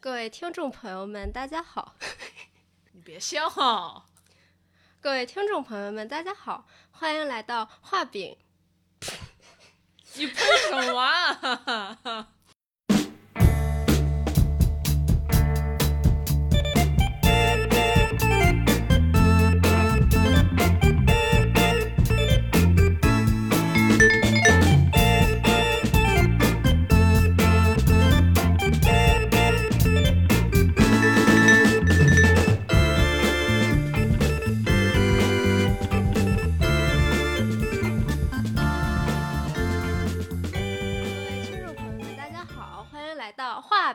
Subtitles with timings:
[0.00, 1.96] 各位听众朋友们，大家好！
[2.92, 3.48] 你别笑。
[5.02, 8.38] 各位听众朋友们，大家好，欢迎来到画饼。
[10.14, 10.36] 你喷
[10.68, 12.28] 什么啊？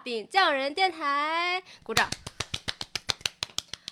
[0.03, 2.09] 饼匠人电台，鼓掌。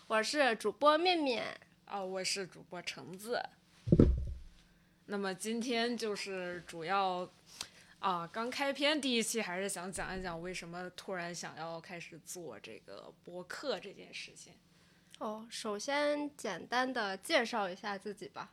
[0.08, 3.42] 我是主播面面啊，我是主播橙子。
[5.06, 7.26] 那么今天就是主要
[8.00, 14.54] 啊，刚开篇第一期还是想讲一讲为什么突然想要开始做这个播客这件事情。
[15.20, 18.52] 哦，首先简单的介绍一下自己吧。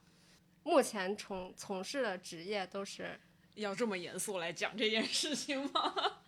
[0.63, 3.19] 目前从从事的职业都是
[3.55, 6.21] 要这么严肃来讲这件事情吗？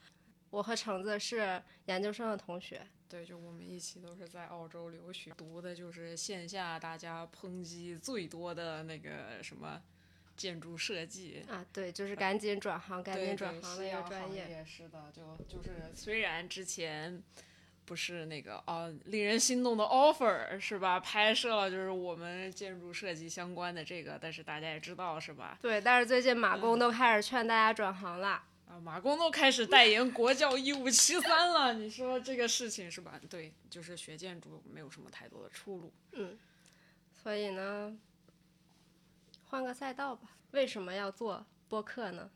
[0.50, 9.80] 我和橙子是研究生的同学，对，就我们一起都是在澳洲留学，读的就是线下大家抨击最多的那个什么
[10.36, 14.64] 建筑设计啊，对，就是赶紧转行，赶紧转行那个专业。
[14.66, 17.22] 是的，就就是虽然之前
[17.84, 20.98] 不是那个哦令人心动的 offer 是吧？
[20.98, 25.58] 拍摄了就是我们建筑设计相关的这个，但是大家也知道是吧？
[25.62, 28.42] 对，但是最近马工都开始劝大家转行了。
[28.70, 33.20] 啊，马工都开始代言国教一五七三了，你说这个事情是吧？
[33.28, 35.92] 对，就是学建筑没有什么太多的出路。
[36.12, 36.38] 嗯，
[37.20, 37.98] 所以呢，
[39.46, 40.36] 换个赛道吧。
[40.52, 42.30] 为什么要做播客呢？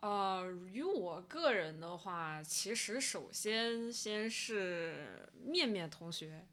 [0.00, 6.46] 呃，于我个人的话，其实首先先是面面同学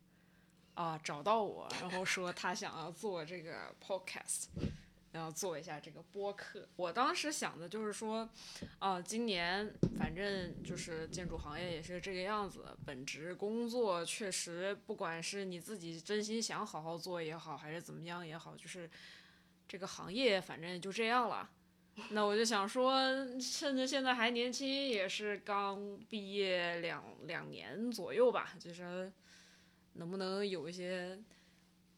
[0.73, 4.45] 啊找到我，然后说他想要做这个 podcast。
[5.13, 6.67] 要做一下这个播客。
[6.75, 8.27] 我当时想的就是说，
[8.79, 18.89] 啊，今年反正就是建筑行业也是这个样子，本职工作确实，不管是你自己真心想好好做也好，还是怎么样也好，就是
[19.67, 21.49] 这个行业反正就这样了。
[22.09, 22.99] 那我就想说，
[23.39, 29.11] 趁着现在还年轻，也是刚毕业两两年左右吧，就是
[29.93, 31.17] 能不能有一些。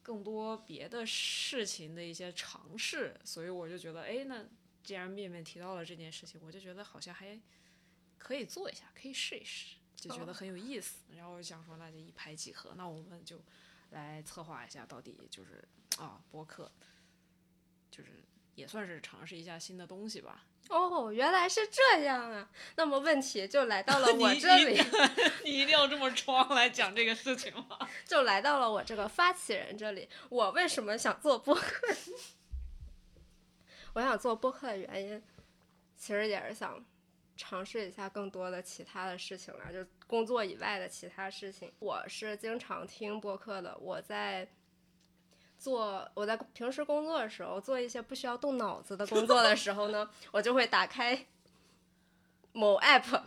[0.06, 4.46] 更多别的事情的一些尝试，所以我就觉得，哎，那
[4.84, 7.36] 既然面面提到了这件事情，我就觉得好像还
[8.16, 11.02] 可以做一下，可以试一试，就觉得很有意思。
[11.16, 13.42] 然后我想说，那就一拍即合，那我们就
[13.90, 15.66] 来策划一下，到底就是
[15.98, 16.70] 啊，播客，
[17.90, 18.22] 就是
[18.54, 20.46] 也算是尝试一下新的东西吧。
[20.68, 22.48] 哦，原来是这样啊！
[22.76, 24.80] 那么问题就来到了 我这里，
[25.44, 27.78] 你一定要这么装来讲这个事情吗？
[28.04, 30.08] 就来到了我这个发起人这里。
[30.28, 31.86] 我为什么想做播客？
[33.94, 35.22] 我想做播客的原因，
[35.96, 36.84] 其实也是想
[37.36, 41.72] 尝试一下更多的其他的事情了，就工作以外的其他事情。
[41.78, 44.48] 我是经常听播客的，我在。
[45.58, 51.26] 做我在平时工作的时候，做一些不需要动脑子的工作的时候呢，我就会打开
[52.52, 53.22] 某 app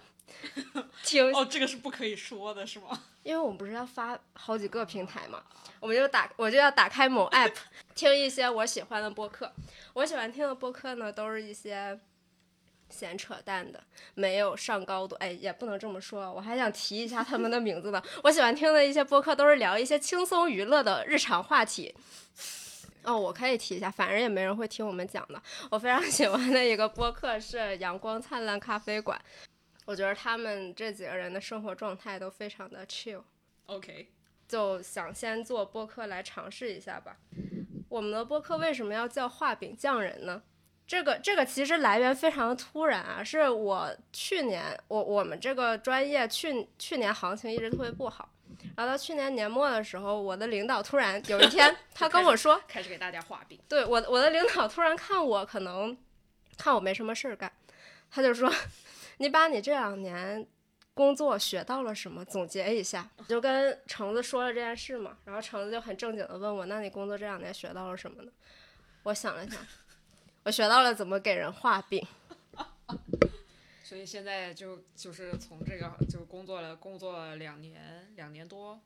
[1.04, 1.34] 听。
[1.34, 3.04] 哦，这个是不可以说的，是吗？
[3.24, 5.44] 因为我们不是要发好几个平台嘛，
[5.80, 7.54] 我们就打我就要打开某 app
[7.94, 9.52] 听一些我喜欢的播客。
[9.94, 12.00] 我喜欢听的播客呢，都是一些。
[12.90, 13.82] 闲扯淡的，
[14.16, 16.32] 没有上高度，哎，也不能这么说。
[16.34, 18.02] 我还想提一下他们的名字呢。
[18.24, 21.94] 我喜欢听的一些播客都是聊一些轻松娱乐的日常话题。
[23.04, 25.42] 哦，我可以提一下，反正也没人会听我们讲的。
[25.72, 29.20] 我非常喜欢的一个播客是阳光灿烂咖啡馆，
[29.86, 33.22] 我觉得他们这几个人的生活状态都非常的 chill。
[33.68, 34.10] OK，
[34.48, 37.18] 就想先做播客来尝试一下吧。
[37.88, 40.44] 我们的播客为什么要叫画饼匠人呢？
[40.90, 48.28] 这个这个其实来源非常突然啊，是我去年我我们这个专业去去年行情一直特别不好，
[48.76, 53.60] 然后到去年年末的时候，我的领导突然有一天 他跟我说，开始给大家画饼。
[53.70, 55.96] 对我我的领导突然看我可能
[56.58, 57.52] 看我没什么事儿干，
[58.10, 58.52] 他就说
[59.18, 60.44] 你把你这两年
[60.96, 68.32] 工作学到了什么总结一下，就跟橙子说了这件事嘛，然后橙子就很正经的问我，那你工作这两年学到了什么呢？
[69.04, 69.60] 我想了想。
[70.44, 72.06] 我学到了怎么给人画饼，
[73.84, 78.80] 所以现在就就是从这个就工作了工作了两年两年多，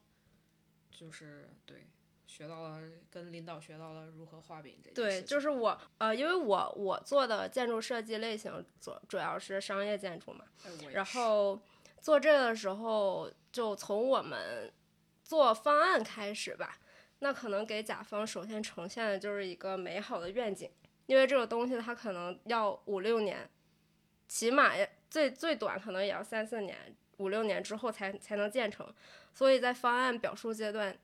[0.91, 1.87] 就是对
[2.25, 10.45] 学到了跟领导学到了如何画饼这对，就是我呃，因为我我做的建筑设计类型主主要是商业建筑嘛，
[10.91, 11.61] 然后
[12.01, 14.73] 做这个的时候，就从我们
[15.23, 16.79] 做方案开始吧。
[17.19, 20.69] 那可能给甲方首先呈现的就是一个美好的愿景，
[21.05, 23.49] 因为这个东西它可能要五六年，
[24.27, 24.73] 起码
[25.09, 28.93] 最最短可能也要三四年、五六年之后才才能建成。
[29.33, 30.97] 所以在方案表述阶段，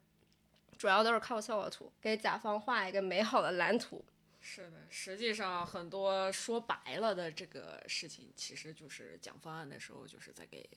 [0.78, 4.04] 主要都是靠效果图给甲方画一个美好的蓝图。
[4.42, 10.70] 是的，实际上很多说白了的这个事情，其实就是讲方案的时候，就是在给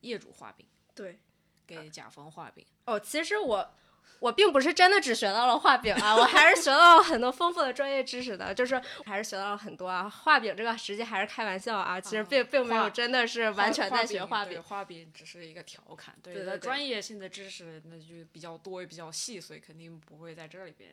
[0.00, 1.18] 业主画饼，对，
[1.66, 2.66] 给甲方画饼。
[2.84, 3.74] 哦，其实我
[4.20, 10.08] 我并不是真的只学到了画饼啊，我还是学到了很多丰富的专业知识的，就是还是学到了很多啊。
[10.08, 14.62] 画饼这个实际还是开玩笑啊，其实并并没有真的是完全在学画饼。
[14.62, 20.92] 画饼只是一个调侃，对对对专业性的知识那就比较多也比较细所以，肯定不会在这里边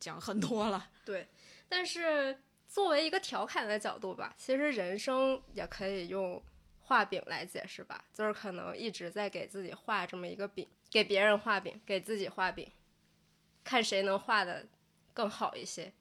[0.00, 0.88] 讲很多了。
[1.04, 1.28] 对，
[1.68, 6.42] 但是作为一个调侃的角度吧，其实人生也可以用
[6.80, 12.70] 画饼来解释吧，就是可能一直在给自己画这么一个饼，给别人画饼，给自己画饼，
[13.64, 14.68] 看谁能画的
[15.12, 15.92] 更好一些。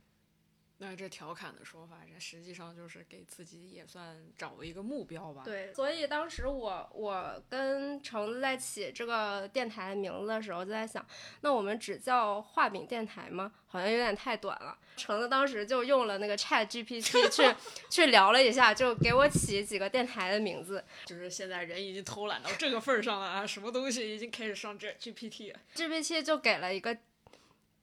[0.83, 5.41] 那这调侃的说法，这实际上就是给自己也算找一个目标吧。
[5.45, 11.05] 对，所以当时我我跟橙子在起这个电台的名字的时候，就在想，
[11.39, 13.53] 那我们只叫画饼电台吗？
[13.67, 14.77] 好像有点太短了。
[14.95, 17.01] 橙子当时就用了那个 Chat GPT
[17.31, 17.55] 去
[17.89, 20.83] 去聊了一下，就给我起几个电台的名字。
[21.05, 25.59] 就是现在人已经偷懒到这个份儿上了啊，什么东西已经开始上这 GPT 了。
[25.73, 26.95] GPT 就给了一个，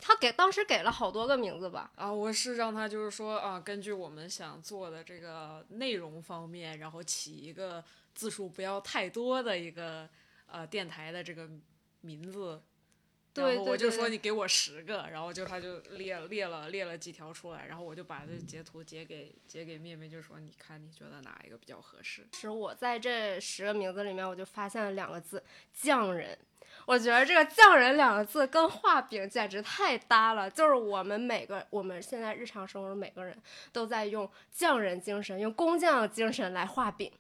[0.00, 1.92] 他给当时给了好多个名字吧。
[1.94, 10.08] 啊，我是让他就是说啊，根据我们想做的这个内容方面，然后起一个字数不要太多的一个
[10.46, 11.48] 呃电台的这个
[12.00, 12.62] 名字。
[13.32, 22.26] 对然后我就说你给我十个，然后就他就列列了列了几条出来，然后我就把这截图截给截给面面，就说你看你觉得哪一个比较合适？
[22.32, 25.40] 是我在这十个名字里面，我就发现了两个字
[25.72, 26.36] “匠人”。
[26.90, 30.50] 我觉得这个“匠人”两个字跟画饼简直太搭了。
[30.50, 33.40] 就是我们每个我们现在日常生活中每个人
[33.70, 37.12] 都在用匠人精神、用工匠精神来画饼，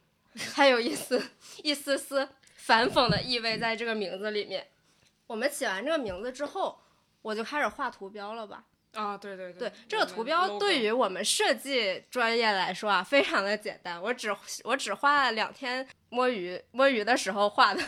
[0.52, 1.22] 还有一丝
[1.62, 4.66] 一丝丝反讽的意味在这个名字里面。
[5.28, 6.76] 我们起完这个名字之后，
[7.22, 8.64] 我就开始画图标了吧。
[8.94, 14.02] 啊，对对对，这个图标对于我们设计专业来说啊，非常的简单。
[14.02, 17.80] 我只我只花了两天摸鱼摸鱼的时候画的。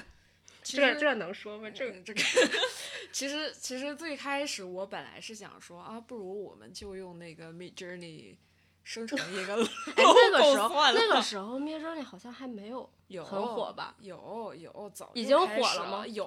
[0.63, 1.69] 这这能说吗？
[1.71, 2.21] 这个这个，
[3.13, 8.37] 其实其实最开始我本来是想说啊，不如我们就用那个 Mid Journey
[8.85, 9.55] 生成一个
[9.97, 13.95] 哎，那个时候那个时候 Midjourney 好像还没有有很火吧？
[14.01, 16.25] 有有早已经火了吗有。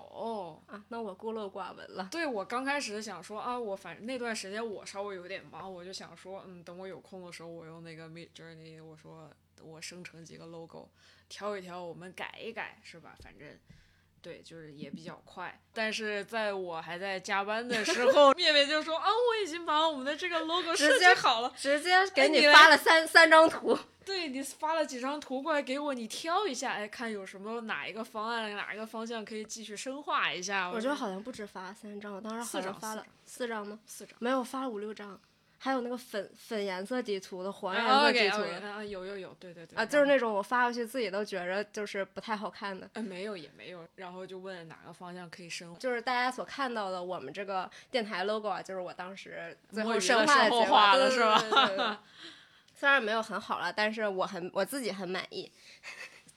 [0.67, 2.07] 啊，那我孤陋寡闻了。
[2.11, 9.29] 对我刚开始想说啊，我反正那段时间我稍微有点忙，我就想说，嗯，等我有空的时候，我用那个 Mid Journey，我说
[9.61, 10.89] 我生成几个 logo，
[11.27, 13.15] 调一调，我们改一改，是吧？
[13.21, 13.49] 反正。
[14.25, 30.71] 对，就是也比较快，但是在我还在加班的时候， 面面就说啊，我已经把我们的这个 logo 设计好了，直接给你发了三三张图， 对你发了几张图过来给我，你挑一下，哎，看有什么哪一个方案哪一个方向可以继续深化一下。
[30.71, 33.79] 我觉得好像不止发了三张，我当时好像发了四张吗？
[33.85, 34.15] 四张。
[34.17, 35.21] 没有，发了五六张，
[35.65, 42.87] 还有那个粉粉颜色底图的、黄颜啊色底图的啊，有有有，对对对啊，就是那种我发过去自己都觉着就是不太好看的。
[42.93, 45.79] 呃没有也没有，然后就问哪个方向可以深化。
[45.79, 51.97] 就是大家所看到的我们这个电台 logo 啊，就是我当时最后深化的时候画的是吧对对对对
[52.75, 55.51] 虽然没有很好了，但是我很我自己很满意。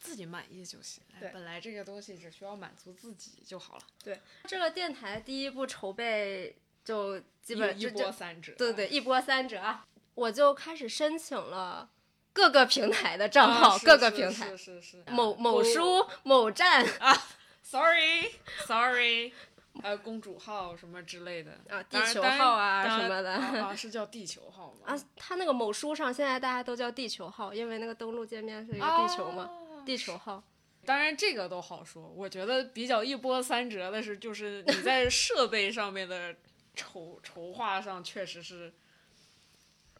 [0.00, 1.02] 自己满意就行。
[1.12, 6.56] 哎对本来这个东西只需要满足自己就好了，对，这个电台第一步筹备
[6.88, 8.54] 就基本一波三折。
[8.56, 11.90] 对对一波三折啊，我就开始申请了
[12.32, 17.14] 各个平台的账啊号，是各个平台，是是是某某书、某站啊
[17.62, 18.32] ，sorry
[18.66, 19.34] sorry，
[19.82, 23.32] 还有公主号什么之类的啊，地球号啊什么的。
[23.32, 24.86] 啊啊 是叫地球号吗？
[24.86, 30.42] 啊，它那个某书上现在大家都叫地球号，因为那个登录界面是一个地球嘛，啊地球号。
[30.86, 32.10] 当然，这个都好说。
[32.16, 36.34] 我觉得比较一波三折的是，就是你在设备上面的
[36.78, 38.72] 筹筹划上，确实是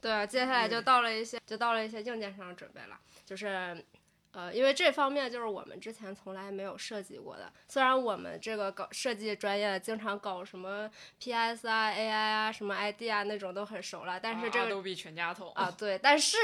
[0.01, 3.85] 对啊，接下来就嗯到了一些，就到了一些硬件上的准备了，就是。
[4.33, 7.51] 呃，因为这方面就是我们之前从来没有设计过的。
[7.67, 16.37] 虽然我们这个搞设计专业，经常搞什么 PS 啊、AI 啊、什么 ID 啊那种都很熟了，但是这个啊都比全家桶啊，对，但是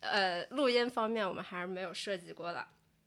[0.00, 2.64] 呃，录音方面我们还是没有设计过的。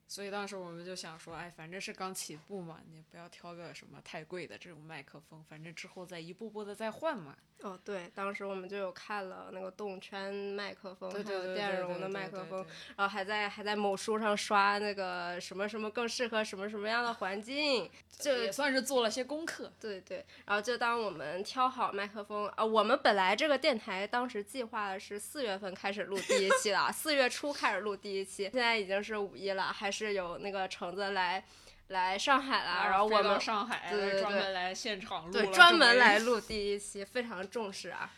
[0.09, 7.37] 所以当时我们就想说，哎，反正是刚起步嘛，你不要挑个什么太贵的这种麦克风，反正之后再一步步的再换嘛。
[7.61, 19.71] 哦，对，当时我们就有看了那个动圈麦克风，还有电容的麦克风，然后还在还在某书上刷那个什么什么更适合什么什么样的环境， 就也算是做了些功课。
[19.79, 31.43] 对对，然后就当我们挑好麦克风啊，我们本来这个电台当时计划的是四月份开始录第一期的， 四月初开始录第一期，现在已经是五一了，还是有那个橙子来
[31.87, 38.11] 来上海了，然后我们上海对对对专门来现场录对专门来 录第一期，非常重视啊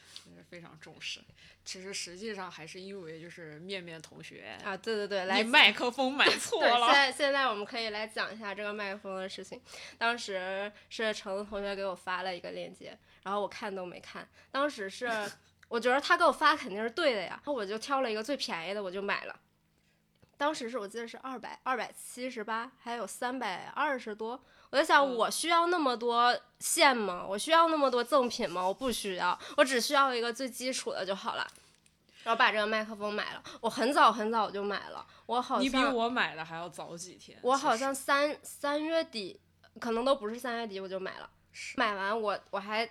[0.49, 1.19] 非常重视。
[1.63, 4.75] 其实实际上还是因为就是面面同学，啊！
[4.75, 6.93] 对对对，来你麦克风买错了，现。
[6.93, 9.61] 在现在我们可以来讲一下这个麦克风的事情。
[9.97, 14.27] 当时是橙子同学给我发了一个链接，然后我看都没看。
[14.49, 15.07] 当时是
[15.69, 19.39] 我觉得他给我发肯定是对的呀，然后我就挑了一个最便宜的，我就买了。
[20.41, 24.43] 当时是我记得是二百二百七十八，还有三百二十多。
[24.71, 27.23] 我在想，嗯我需要那么多线吗？
[27.29, 28.67] 我需要那么多赠品吗？
[28.67, 31.47] 我不需要，我只需要一个最基础的就好了。
[32.23, 37.37] 然后把这个麦克风买了，我很早很早就买了，我好像你比我买的还要早几天。
[37.43, 39.39] 我好像三三月底，
[39.79, 41.29] 可能都不是三月底我就买了。
[41.75, 42.89] 买完我我还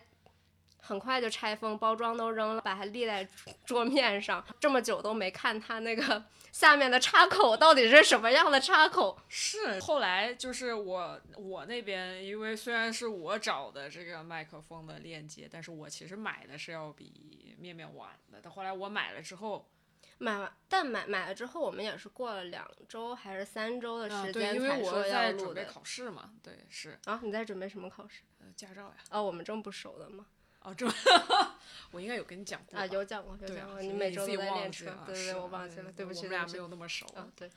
[0.83, 3.27] 很快就拆封，包装都扔了，把它立在
[3.65, 9.19] 桌面上，这么久都没看它那个 下面的插口到底是什么样的插口。
[9.29, 18.41] 是后来就是我我那边，因为虽然是我找的这个麦克风的链接，但是我其实买的是要比面面晚的。
[18.43, 19.71] 但后来我买了之后，
[20.19, 25.65] 买完，但买买了之后，我们也是过了两周还是三周的时间因为我才说要在准备。
[25.65, 28.23] 考试嘛，对，是啊，你在准备什么考试？
[28.41, 28.97] 呃驾照呀。
[29.11, 30.27] 哦，我们正不熟的吗？
[30.63, 30.87] 哦，这
[31.93, 33.75] 我应该有跟你讲过啊，有讲过，有讲过。
[33.75, 37.07] 所以每周都在练车，对对对，我忘记了，对不起，我们俩没有那么熟。
[37.17, 37.51] 嗯，对，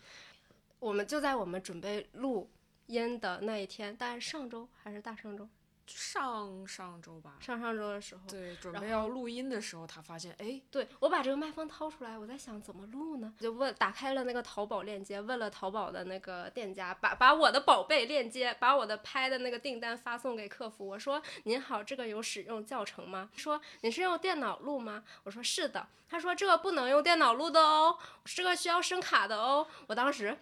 [0.79, 2.49] 我们就在我们准备录
[2.87, 5.47] 音的那一天，大概是上周还是大上周？
[5.85, 13.33] 上上周吧，上上周的时候，对，准备要录音的时候，他发现，哎，对我把这个麦克风掏出来，我在想怎么录呢？
[13.39, 20.87] 就问打开了那个淘宝链接，问了淘宝的那个店家，把把我的宝贝链接，把我的拍的那个订单发送给客服。
[20.87, 30.37] 我说：“您好，这个有使用教程吗？”说：“你是用电脑录吗？”我说：“是的。”他说：“这个不能用电脑录的哦，这个需要声卡的哦。”我当时。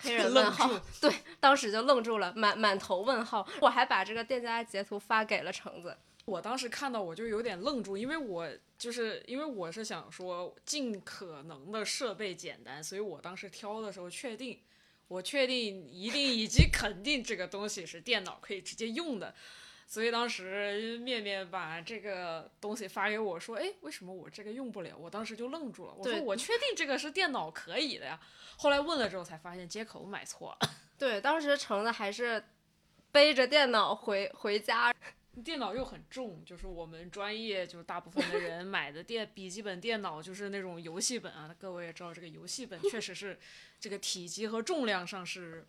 [0.00, 0.68] 黑人 问号，
[1.00, 3.46] 对，当时就愣住了，满满头问号。
[3.60, 14.60] 我还把这个店家截图发给了橙子，我当时看到我就有点愣住，因为我就是因为我是想说尽可能的设备简单，所以我当时挑的时候确定，
[15.08, 19.34] 我确定一定以及肯定这个东西是电脑可以直接用的。
[19.90, 25.92] 所以当时面面把这个东西发给我说：“哎，为什么我这个用不了？”我当时就愣住了。
[25.98, 28.20] 我说：“我确定这个是电脑可以的呀。”
[28.56, 32.44] 后来问了之后才发现接口买错了， 对，当时橙子还是
[33.10, 34.94] 背着电脑回回家，
[35.44, 43.36] 电脑又很重，就是我们专业就是大部分的人买的电笔记本电脑就是那种游戏本啊，各位也知道这个游戏本确实是
[43.80, 45.66] 这个体积和重量上是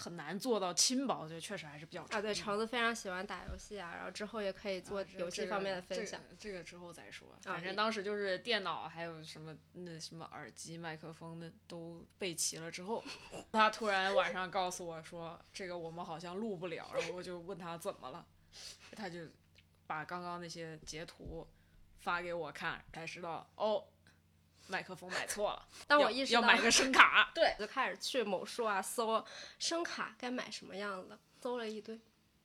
[0.00, 6.18] 很难做到轻薄，就确实还是比较重啊，对，橙子非常喜欢打游戏啊，然后之后也可以做游戏方面的分享。
[6.38, 6.50] 这个。
[6.50, 13.04] 这个之后再说，啊反正当时就是电脑还有什么那什么耳机、麦克风的都备齐了之后，
[13.52, 18.26] 他突然晚上告诉我说这个我们好像录不了，然后我就问他怎么了，
[18.96, 19.20] 他就
[19.86, 21.46] 把刚刚那些截图
[21.98, 23.84] 发给我看，才知道哦，
[24.70, 29.24] 麦克风买错了， 要当我意识到要买个声卡， 对，就开始去某书啊搜
[29.58, 31.98] 声卡该买什么样子，搜了一堆，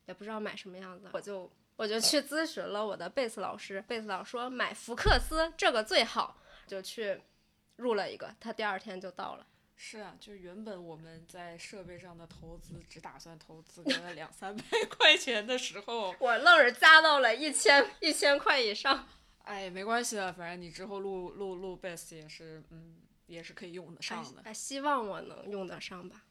[0.06, 7.22] 也不知道买什么样子，我就我就去咨询了我的贝斯老师，贝斯老师说买福克斯这个最好，就去
[7.76, 9.46] 入了一个，他第二天就到了。
[9.78, 14.64] 是啊，就原本我们在设备上的投资只打算投资个两三百
[14.98, 19.08] 块钱的时候，我愣是加到了一千一千块以上。
[19.46, 22.96] 哎，没关系的，反正你之后录录录 bass 也是，嗯，
[23.28, 24.42] 也是可以用得上的。
[24.44, 26.24] 哎，希望我能用得上吧，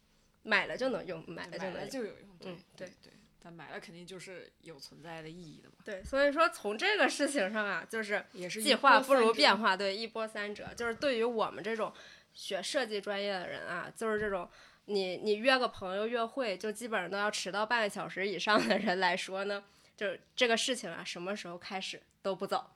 [0.42, 1.88] 买了就能用，买了就能用。
[1.90, 10.68] 就有用，对嗯对对，但买了肯定就是有存在的意义的嘛，对，所以说从这个事情上啊，就是也是计划不如变化，对，一波三折。
[10.74, 11.92] 就是对于我们这种
[12.32, 14.48] 学设计专业的人啊，就是这种
[14.86, 19.62] 你你约个朋友约会，就基本上都要迟到半个小时以上的人来说呢，
[19.96, 22.74] 就这个事情啊，什么时候开始都不早，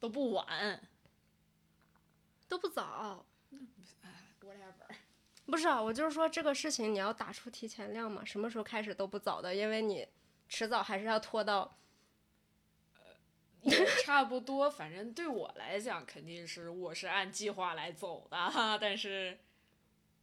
[0.00, 0.80] 都不晚
[2.48, 3.24] 都不早。
[4.40, 4.92] ，whatever。
[5.46, 10.08] 不是啊，我就是说这个事情你要打出提前量嘛，什么时候开始都不早的，因为你
[10.48, 11.76] 迟早还是要拖到
[13.62, 18.78] 也差不多， 反正对我来讲，肯定是我是按计划来走的哈。
[18.78, 19.38] 但是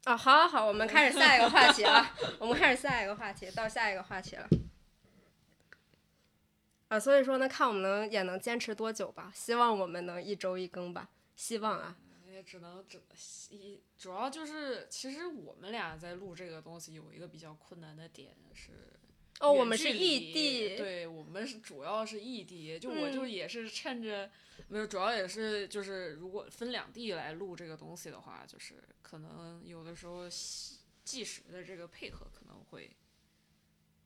[0.05, 4.47] 啊、好好好，我们开始下一个话题了， 我们开始下一个话题，到下一个话题了。
[6.89, 9.31] 啊，所以说呢，看我们能也能坚持多久吧。
[9.35, 11.97] 希望我们能一周一更吧，希望啊。
[12.31, 13.01] 也只能只
[13.49, 18.71] 一主要就是，其实我们俩在录这个东西有一个比较困难的点是，
[19.39, 24.29] 哦，我们是异地，对我们是主要是异地，就我嗯就也是趁着，
[24.67, 32.95] 没有主要也是就是如果分两地来录这个东西的话，就是可能有的时候计计时的这个配合可能会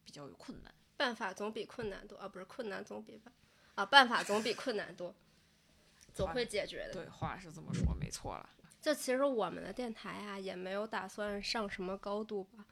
[0.05, 0.73] 比较有困难。
[1.01, 3.34] 办法总比困难多啊，不是困难总比办
[3.74, 5.15] 啊，办法总比困难多，
[6.13, 6.93] 总会解决的。
[6.93, 8.48] 对，话是这么说，没错了。
[8.79, 12.65] 就其实我们的电台啊，也没有打算上什么高度吧。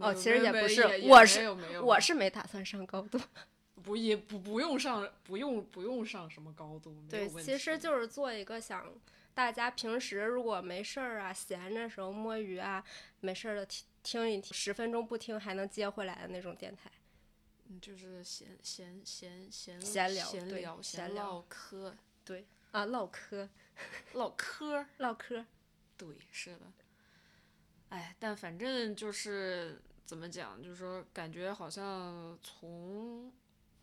[0.00, 1.50] 哦其实也不是我是
[1.82, 3.20] 我是没打算上高度。
[3.84, 8.90] 不也不不用上不用不用上什么高度，对其实就是做一个想
[9.34, 12.82] 大家平时如果没事儿啊、闲着时候摸鱼啊、
[13.20, 16.90] 没事儿的听听一听，十分钟不听还能接回来的那种电台。
[17.74, 23.48] 嗯就是闲闲闲闲闲聊对闲聊闲聊唠嗑对啊，唠嗑，
[24.14, 25.44] 唠嗑，唠嗑。
[25.96, 26.72] 对，是的。
[27.90, 33.32] 哎，但反正就是怎么讲，就是说感觉好像从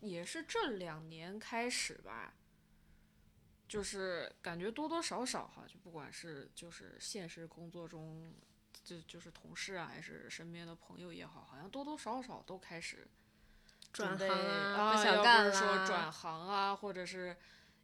[0.00, 2.34] 也是这两年开始吧，
[3.66, 8.34] 就是感觉多多少少哈，就不管是就是现实工作中，
[8.84, 13.08] 就就是同事啊，还是身边的朋友也好，好像多多少少都开始
[13.92, 17.36] 转准备行啊啊，不想要干不是说转行啊，或者是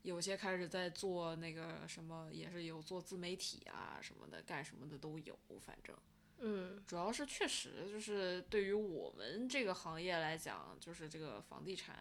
[0.02, 5.94] 有些开始在做那个什么，也是有做自媒体啊什么的，干什么的都有，反正
[6.38, 11.96] 嗯，主要是确实就是对于我们这个行业来讲，就是这个房地产，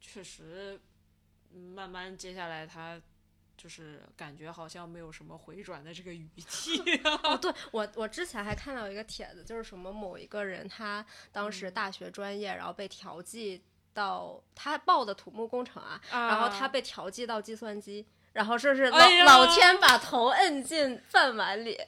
[0.00, 0.80] 确实
[1.52, 3.00] 嗯慢慢接下来它。
[3.56, 6.78] 就是感觉好像没有什么回转的这个语气
[7.24, 13.62] 哦，对我我之前还看到一个帖子，就是什么某一个人他当嗯时大学专业，然后被调剂
[13.94, 21.78] 到他报的土木工程啊，然后他被调剂到计算机，然后说是老、哎老天把头摁进饭碗里。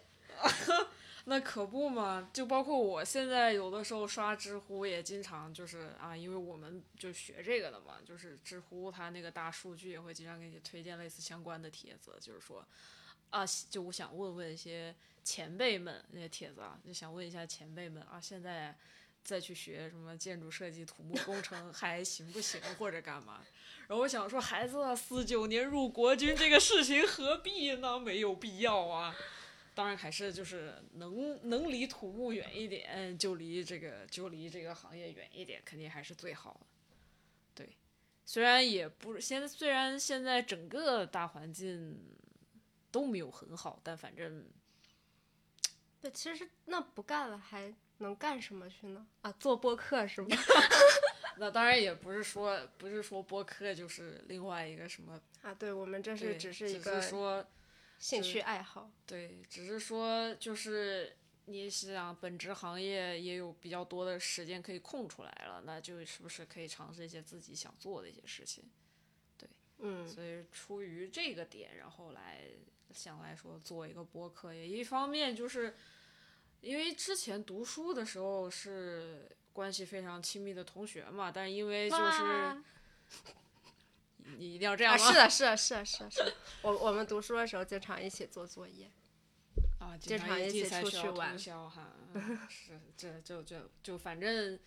[1.31, 12.67] 那可不嘛，就包括我现在有的时候刷知乎也经常就是啊，因为我们就学这个的嘛，就是知乎它那个大数据也会经常给你推荐类似相关的帖子，就是说
[13.29, 18.75] 啊，就我想问问一些前辈们那些帖子啊，就想问一下前辈们啊，现在
[19.23, 23.43] 再去学什么建筑设计、土木工程还行不行，或者干嘛？
[23.87, 28.01] 然后我想说，孩子啊，四九年入国军这个事情何必呢？
[28.01, 29.15] 没有必要啊。
[29.79, 36.67] 当然还是就是能能离土木远一点，就离这个就离这个行业远一点，肯定还是最好的。
[37.55, 37.77] 对，
[38.25, 41.97] 虽然也不是现在，虽然现在整个大环境
[42.91, 44.45] 都没有很好，但反正
[46.01, 49.07] 对，其实那不干了还能干什么去呢？
[49.21, 50.37] 啊，做播客是吗？
[51.39, 57.47] 那当然也不是说不是说播客就是另外一个什么，啊，对我们这是只只是一个是说
[57.99, 58.91] 兴趣爱好。
[59.07, 68.65] 对，只是说就是你想本职行业也有比较多的时间可以空出来了，那就是不是可以尝试一些自己想做的一些事情？
[69.37, 72.49] 对嗯，所以出于这个点，然后来
[72.93, 75.75] 想来说做一个播客，也一方面就是
[76.61, 82.63] 因为之前读书的时候是关系非常亲密的同学嘛，但因为就是哇
[84.37, 85.09] 你一定要这样啊，吗？
[85.09, 86.35] 是的，是的，是的，是的，是的。
[86.63, 88.91] 我我们读书的时候经常一起做作业。
[89.79, 94.59] 啊，经常一起出去才需要通玩宵哈，嗯是这就就就反正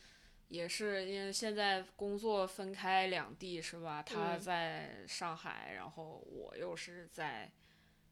[0.47, 4.01] 也是因为现在工作分开两地是吧？
[4.01, 7.51] 他嗯在上海，然后我又是在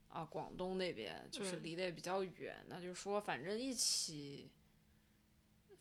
[0.09, 4.51] 啊广东那边，就是嗯离得也比较远，那就说反正一起，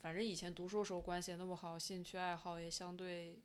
[0.00, 3.40] 反正以前读书的时候关系也那么好，兴趣爱好也相对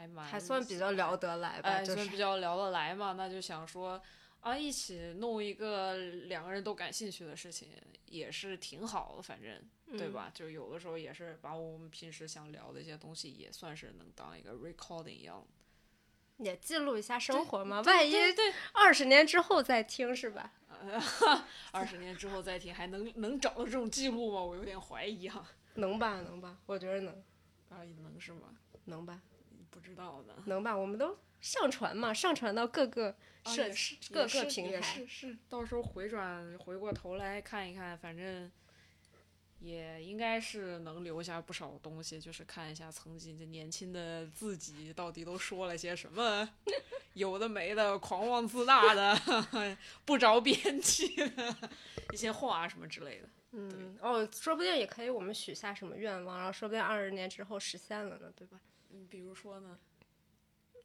[0.00, 4.00] 还蛮还算比较聊得来吧，哎，就是算比较聊得来嘛，那就想说
[4.40, 7.68] 啊，一起弄一个两个人都感兴趣的事情，
[8.06, 9.62] 也是挺好的，反正
[9.98, 10.30] 对嗯吧？
[10.32, 15.46] 就有的时候也是把我们平时想聊的一些东西，也算是能当一个 recording 一样。
[16.38, 20.50] 也记录一下生活嘛，万一对对，二十年之后再听是吧？
[21.72, 24.42] 二十年之后再听，还能能找到这种记录吗？
[24.42, 25.46] 我有点怀疑哈。
[25.74, 27.14] 能吧，能吧，我觉得能，
[27.68, 28.56] 啊，能是吗？
[28.86, 29.20] 能吧，
[29.70, 30.34] 不知道的。
[30.46, 33.14] 能吧，我们都上传嘛，上传到各个
[34.12, 38.50] 各个平台是是，到时候回转回过头来看一看，反正
[39.60, 46.48] 也应该是能留下不少东西，就是看一下曾经这年轻的自己到底都说了些什么，
[47.14, 49.18] 有的没的，狂妄自大的，
[50.04, 51.56] 不着边际的
[52.12, 53.28] 一些话什么之类的。
[53.52, 58.60] 嗯，哦，说不定也可以，我们许下什么愿望，然后说不定二十年之后实现了呢，对吧？
[58.92, 59.78] 嗯，比如说呢？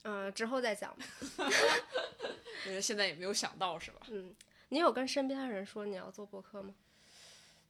[0.03, 1.05] 嗯，之后再讲吧。
[2.67, 4.01] 因为现在也没有想到，是吧？
[4.09, 4.35] 嗯，
[4.69, 6.73] 你有跟身边的人说你要做播客吗？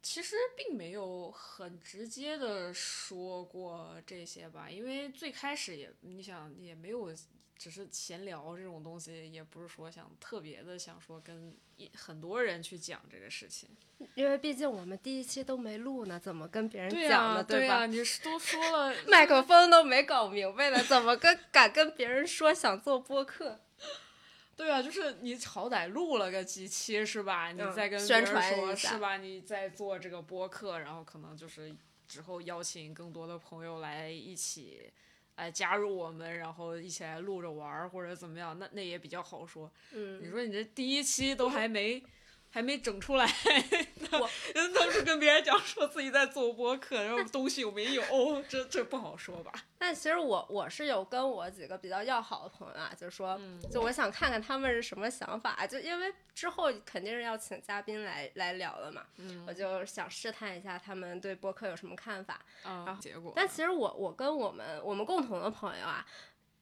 [0.06, 7.12] 其实并没有很直接的说过这些吧，因为最开始也，你想也没有，
[7.58, 13.68] 只是闲聊这种东西，也不是说想特别的想说跟一很多人去讲这个事情。
[14.14, 17.38] 因为毕竟我们第一期都没录呢，怎么跟别人讲呢？
[17.38, 17.80] 呀，对吧？
[17.80, 23.60] 呀，你是都说了，麦克风都没搞明白呢，怎么跟敢跟别人说想做播客？
[24.56, 27.52] 对啊，就是你好歹录了个几期是吧？
[27.52, 29.18] 你嗯再跟别宣人说是吧？
[29.18, 31.76] 你在做这个播客，然后可能就是
[32.08, 34.90] 之后邀请更多的朋友来一起，
[35.36, 39.70] 哎加入我们，然后一起来录着玩儿或者怎么样，那那也比较好说。
[39.92, 42.02] 你嗯，说你这第一期都还没
[42.56, 43.26] 还没整出来，
[44.14, 48.02] 我人都是跟别人讲说自己在做播客，然后东西有没有，
[48.48, 49.52] 这这不好说吧？
[49.78, 62.40] 但其实我我是有跟我几个比较要好的朋友啊，就说，嗯就我想看看他们是什么想法，就因为之后肯定是要请嘉宾来来聊的嘛，嗯我就想试探一下他们对播客有什么看法。
[62.64, 66.06] 然后，结果但其实我我跟我们我们共同的朋友啊。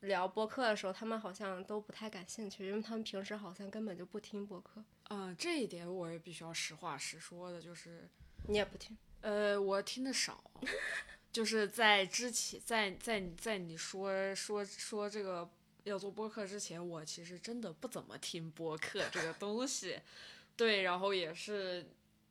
[0.03, 4.84] 聊播客的时候，他们好像都不太感兴趣，因为他们平时好像根本就不听播客。
[5.15, 8.10] 嗯，这一点我也必须要实话实说的，就是。
[8.47, 8.97] 你也不听？
[9.21, 10.43] 呃，我听的少，
[11.32, 15.49] 就是在之前，在在在你说说说这个
[15.84, 19.99] 要做播客之前，我其实真的不怎么听播客这个东西。
[20.58, 21.86] 对，然后也是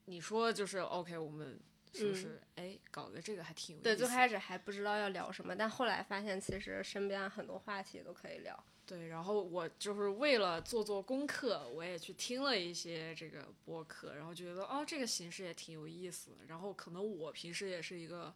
[0.05, 1.59] 你说就是 OK，我们
[1.93, 3.83] 是不是哎、搞个这个还挺有意思。
[3.83, 8.65] 嗯对，最开始还不知道要聊什么，但后来发现其实身边很多话题都可以聊。
[8.85, 16.45] 对，然后我就是为了做做功课，我也去听了一些这个播客，然后觉得哦，这个形式也挺有意思的。
[16.49, 18.35] 然后可能我平时也是一个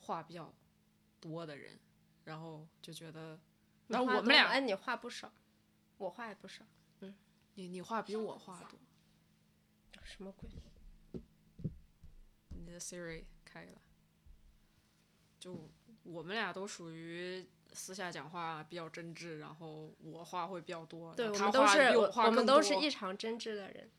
[0.00, 0.52] 话比较
[1.20, 1.78] 多的人，
[2.24, 3.38] 然后就觉得，
[3.86, 5.32] 你然后我们俩，哎，你话不少，
[5.98, 6.64] 我话也不少，
[7.00, 7.14] 嗯
[7.54, 8.78] 你你话比我话多，
[10.02, 10.50] 什么鬼？
[12.78, 13.72] Siri 开了，
[15.38, 15.68] 就
[16.02, 17.46] 我们俩都属于。
[17.76, 21.12] 私下讲话比较真挚，然后我话会比较多。
[21.16, 23.90] 对，我们都是我们都是异常真挚的人。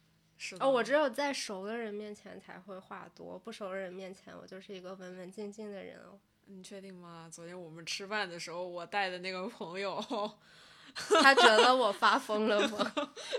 [0.61, 6.17] 哦，我只有在熟的人面前才会话多，不熟的人面前我就是一个文文静静的人哦。
[6.45, 7.29] 你确定吗？
[7.29, 10.01] 昨天我们吃饭的时候，我带的那个朋友，
[11.21, 12.91] 他觉得我发疯了吗？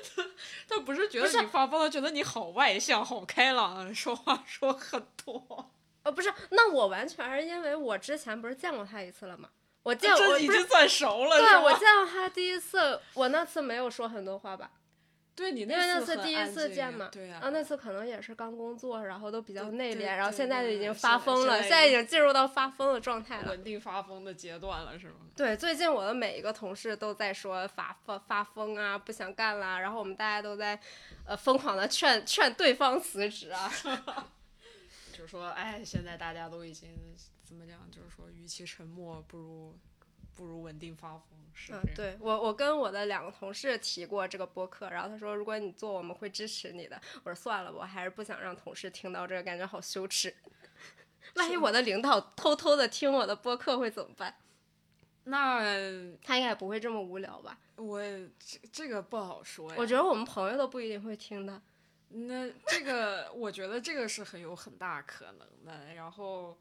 [0.69, 5.71] 他不是觉得你发疯，他觉得你好外向、好开朗，说话说很多。
[6.05, 9.49] 哦，不是，那我完全是因为我之前不是见过他一次了吗？
[9.83, 14.71] 我见我已经算熟了，对我见到他第一次，我那次没有说很多话吧，
[15.37, 23.51] 对你因为那次第一次见嘛，对呀、啊，那次可能也是刚工作，然后都比较内敛，然后现在就已经发疯了，现在已经进入到发疯的状态了。
[23.51, 25.17] 稳定发疯的阶段了，是吗？
[25.37, 30.81] 对，最近我的每一个同事都在说发发发疯啊，不想干啦，然后我们大家都在
[31.27, 33.71] 呃疯狂的劝劝对方辞职啊。
[35.13, 36.91] 就是说，哎，现在大家都已经
[37.45, 37.79] 怎么讲？
[37.91, 39.79] 就是说，与其沉默，不如
[40.37, 41.23] 不如稳定发疯，
[41.53, 41.83] 是嗯。
[41.97, 47.01] 对我我跟我的两个同事提过这个播客，然后他说如果你做，我们会支持你的。
[47.25, 50.33] 我说算了，我还是不想让同事听到这个，感觉好羞耻。
[51.35, 54.37] 万一我的领导偷偷的听我的播客会怎么办？
[55.25, 55.59] 那
[56.23, 57.59] 他应该也不会这么无聊吧？
[57.75, 58.01] 我
[58.39, 59.77] 这这个不好说呀。
[59.77, 61.61] 我觉得我们朋友都不一定会听的。
[62.09, 65.95] 那这个，我觉得这个是很有很大可能的。
[65.95, 66.57] 然后，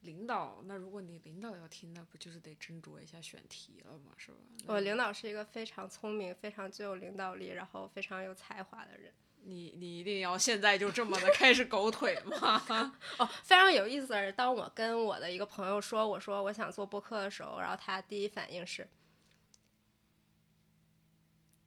[0.00, 4.12] 领导，那如果你领导要听，那不就是得斟酌一下选题了吗？
[4.16, 4.36] 是吧？
[4.66, 9.12] 我领导是一个非常聪明、非常具有领导力，然后非常有才华的人。
[9.44, 12.62] 你你一定要现在就这么的开始狗腿吗？
[13.18, 18.86] 哦，非常有意思的是，当我跟我的一个朋友说我说我想做播客的时候，然后他第一反应是：“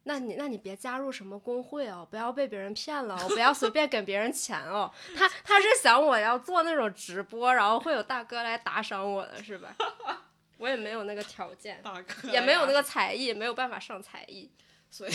[0.03, 4.91] 那你那你别加入什么工会哦，不要被别人骗了哦，不要随便给别人钱哦。
[5.15, 9.75] 他他是想我要做那种直播，然后会有大哥来打赏我的是吧？
[10.57, 14.51] 我也没有那个条件，大哥也没有那个才艺，没有办法上才艺。
[14.89, 15.11] 所以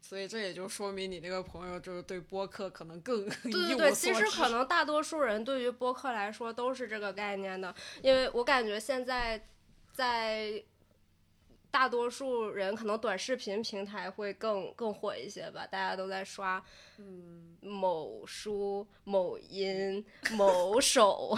[0.00, 9.48] 所以这也就说明你那个朋友就是对播客可能更对一对对，其实可能大多数人对于播客来说都是这个概念的，因为我感觉现在
[9.92, 10.62] 在
[11.76, 16.64] 大多数人可能短视频平台会更更火一些吧，大家都在刷，
[16.96, 20.02] 嗯，某书、某音、
[20.38, 21.36] 某手。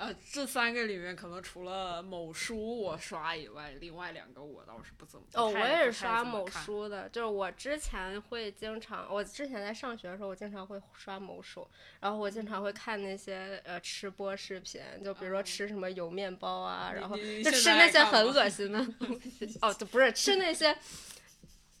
[0.00, 5.26] 呃，这三个里面可能除了某书我刷以外，另外两个我倒是不怎么。
[5.34, 11.68] 哦，我也是刷某书的，就是我之前会经常，我之前在上学的时候，我经常会刷某书，
[12.00, 19.58] 然后我经常会看那些呃吃播视频，就比如说嗯吃什么油面包啊，然后就吃那些很恶心的东西。
[19.60, 20.78] 哦，就不是吃那些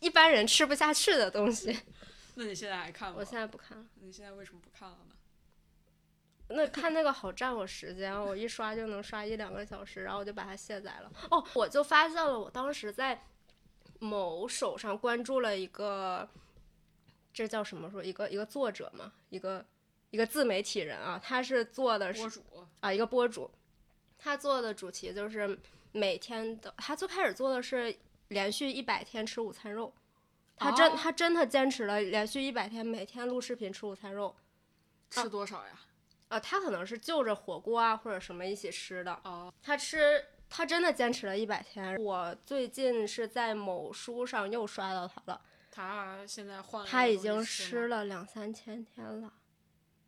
[0.00, 1.74] 一般人吃不下去的东西。
[2.36, 3.14] 那你现在还看吗？
[3.18, 5.14] 我现在不看了，你现在为什么不看了呢？
[6.50, 11.12] 那看那个好占我时间，我一刷就能刷一两个小时，然后我就把它卸载了。
[11.30, 13.22] 哦，我就发现了，我当时在
[14.00, 16.28] 某手上关注了一个，
[17.32, 18.02] 这叫什么说？
[18.02, 19.64] 一个一个作者嘛，一个
[20.10, 22.42] 一个自媒体人啊，他是做的是
[22.80, 23.50] 啊一个博主，
[24.18, 25.58] 他做的主题就是
[25.92, 27.96] 每天的，他最开始做的是
[28.28, 29.92] 连续一百天吃午餐肉。
[30.56, 34.34] 他真、哦他真的坚持了连续一百天，每天录视频吃午餐肉。
[35.08, 35.80] 吃多少呀？
[36.30, 39.12] 呃，他可能是就着火锅啊或者什么一起吃的。
[39.24, 41.96] 哦，他吃，他真的坚持了一百天。
[41.96, 45.40] 我最近是在某书上又刷到他了，
[45.70, 49.32] 他现在换了他已经吃了两三千天了，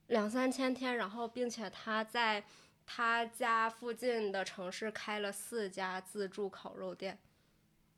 [0.06, 2.44] 两三千天，然后并且他在
[2.86, 7.18] 他家附近的城市开了四家自助烤肉店。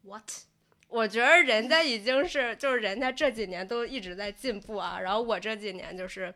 [0.03, 0.31] what？
[0.89, 6.33] 我觉得人家已经是，就是人家这几年都一直在进步啊，然后我这几年就是，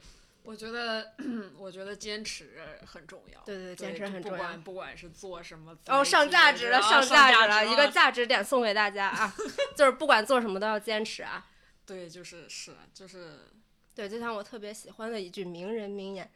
[0.49, 1.13] 我觉得，
[1.59, 3.43] 我觉得坚持很重要。
[3.43, 4.39] 对对，对坚持很重要。
[4.39, 9.35] 不管不管是做什么，哦，上价值了，上价价值了，一个价值点送给大家啊，
[9.77, 11.47] 就是不管做什么都要坚持啊。
[11.85, 13.41] 对，就是是就是
[13.95, 16.31] 对，就像我特别喜欢的一句名人名言，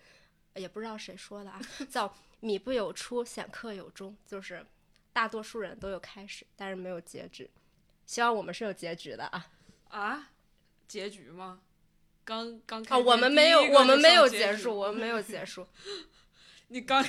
[0.57, 4.62] 也不知道谁说的啊， 叫“米不有出，显客有终”，就是
[5.11, 7.51] 大多数人都有开始，但是没有结局。
[8.05, 9.46] 希望我们是有结局的啊！
[9.88, 10.29] 啊，
[10.87, 11.62] 结局吗？
[12.25, 15.67] 刚刚啊，开篇我们没有，我们没有结束， 我们没有结束。
[16.69, 17.05] 你刚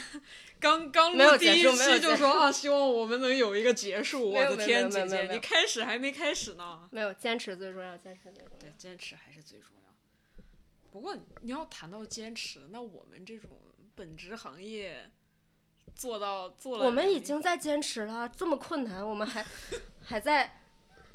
[0.60, 4.32] 刚刚录第一期就说啊，希望我们能有一个结束。
[4.32, 6.88] 我的天，姐姐，你开始还没开始呢。
[6.92, 8.58] 没有，坚持最重要，坚持最重要。
[8.60, 10.44] 对，坚持还是最重要。
[10.92, 13.50] 不过你要谈到坚持，那我们这种
[13.96, 15.10] 本职行业
[15.96, 19.46] 做到做了，我们已经在坚持了，这么困难，我们还
[20.04, 20.52] 还在，呃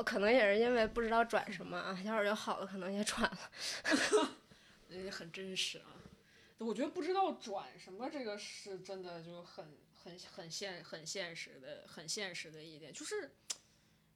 [0.02, 1.98] 可能也是因为不知道转什么啊。
[2.04, 3.38] 要是有好的，可能也转了。
[4.88, 5.84] 也很真实啊。
[6.58, 13.30] 我觉得不知道转什么，这个是真的就很很很现很现实的很现实的一点，就是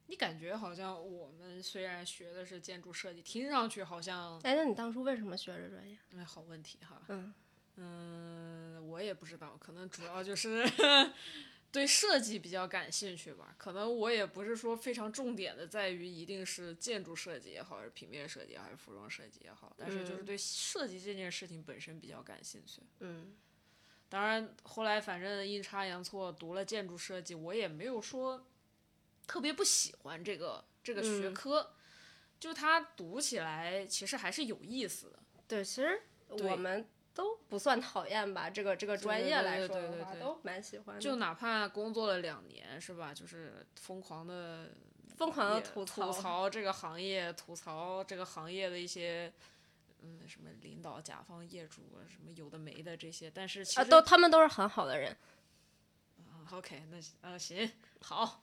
[0.07, 5.97] 你感觉好像我们虽然学的是建筑设计，听上去好像哎，那你当初为什么学这专业？
[6.17, 7.33] 哎好问题哈，嗯
[7.77, 10.69] 嗯，我也不知道，可能主要就是
[11.73, 13.55] 对设计比较感兴趣吧。
[13.59, 22.83] 可能我也不是说非常重点的在于一定是建筑设计也好，还是平面设计还是服装设计也好，但是就是嗯对设计这件事情本身比较感兴趣。
[23.01, 23.35] 嗯
[24.09, 28.47] 当然，后来反正阴差阳错读了建筑设计，我也没有说
[29.27, 31.73] 特别不喜欢这个这个学嗯科，
[32.39, 35.19] 就它读起来其实还是有意思的。
[35.49, 41.01] 对，其实我们都不算讨厌吧，这个这个专业来说的话，都蛮喜欢的。
[41.01, 43.13] 就哪怕工作了两年，是吧？
[43.13, 44.71] 就是疯狂的
[45.17, 49.33] 疯狂的也吐吐槽这个行业，吐槽这个行业的一些，
[50.01, 53.31] 嗯，什么领导、甲方、业主啊，什么有的没的这些。
[53.31, 55.17] 但是其啊，实、都他们都是很好的人。
[56.25, 57.71] 啊 OK，那啊行
[58.01, 58.43] 好。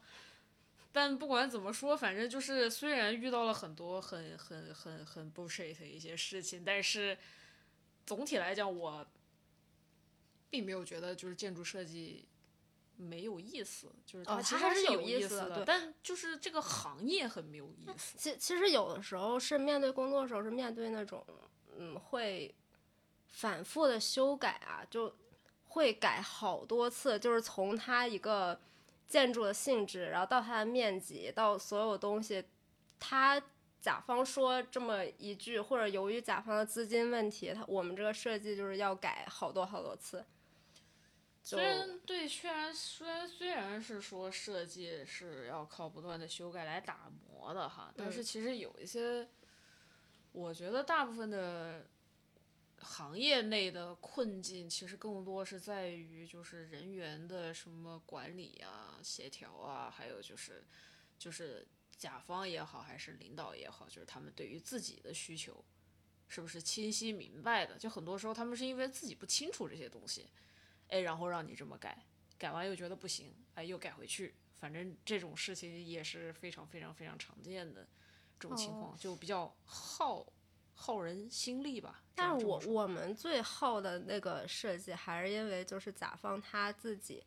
[0.92, 7.16] 但不管怎么说，反正就是虽然遇到了很多很很很很 bullshit 的一些事情，但是
[8.10, 9.06] 总体来讲，我
[10.50, 12.26] 并没有觉得就是建筑设计
[12.96, 18.18] 没有意思，就是它哦其实还是有意思的对但就是这个行业很没有意思。
[18.18, 21.24] 其其实有的时候是面对工作的时候是面对那种
[21.78, 22.52] 嗯会
[23.28, 25.14] 反复的修改啊，就
[25.68, 28.60] 会改好多次，就是从它一个
[29.06, 32.44] 建筑的性质，然后到它的面积，到所有东西，
[32.98, 33.40] 它
[33.80, 40.24] 甲方说这么一句，或者由于甲方的资金问题，他我们这个设计就是要改好多好多次。
[41.42, 49.26] 就虽然对，虽然虽然虽然是说设计是要靠不断的修改来打磨的哈，但是嗯其实有一些，
[50.32, 51.86] 我觉得大部分的
[52.76, 60.62] 行业内的困境，其实更多是在于就是人员的什么管理啊、协调啊，还有就是
[61.18, 61.66] 就是
[62.00, 65.62] 甲方也好，还是领导也好，就是他们对于自己的需求
[66.28, 67.76] 是不是清晰明白的？
[67.76, 70.30] 就很多时候他们是因为自己不清楚这些东西。
[70.88, 72.04] 哎，然后让你这么改，
[72.38, 77.86] 改完又觉得不行，哎，又改回去，反正这种事情也是非常非常非常常见的
[78.38, 80.26] 这种情哦况，就比较耗
[80.74, 82.02] 耗人心力吧。
[82.14, 87.22] 但是我我们最耗的那个设计，还是因为就是甲方他自己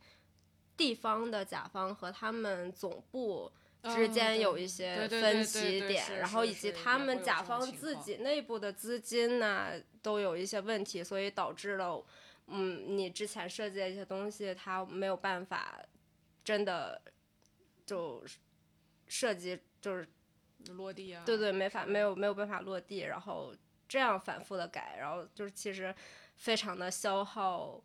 [0.76, 3.50] 地方的甲方和他们总部
[3.84, 12.04] 之嗯间有一些分歧点，然后以及他们甲方自己内部的资金呐、都有一些问题，所以导致了，
[12.46, 15.78] 嗯，你之前设计的一些东西，它没有办法
[16.42, 17.00] 真的
[17.84, 18.24] 就
[19.06, 20.08] 设计就是
[20.70, 23.54] 落地啊，对对，没法没有没有办法落地，然后
[23.86, 25.94] 这样反复的改，然后就是其实
[26.36, 27.82] 非常的消耗，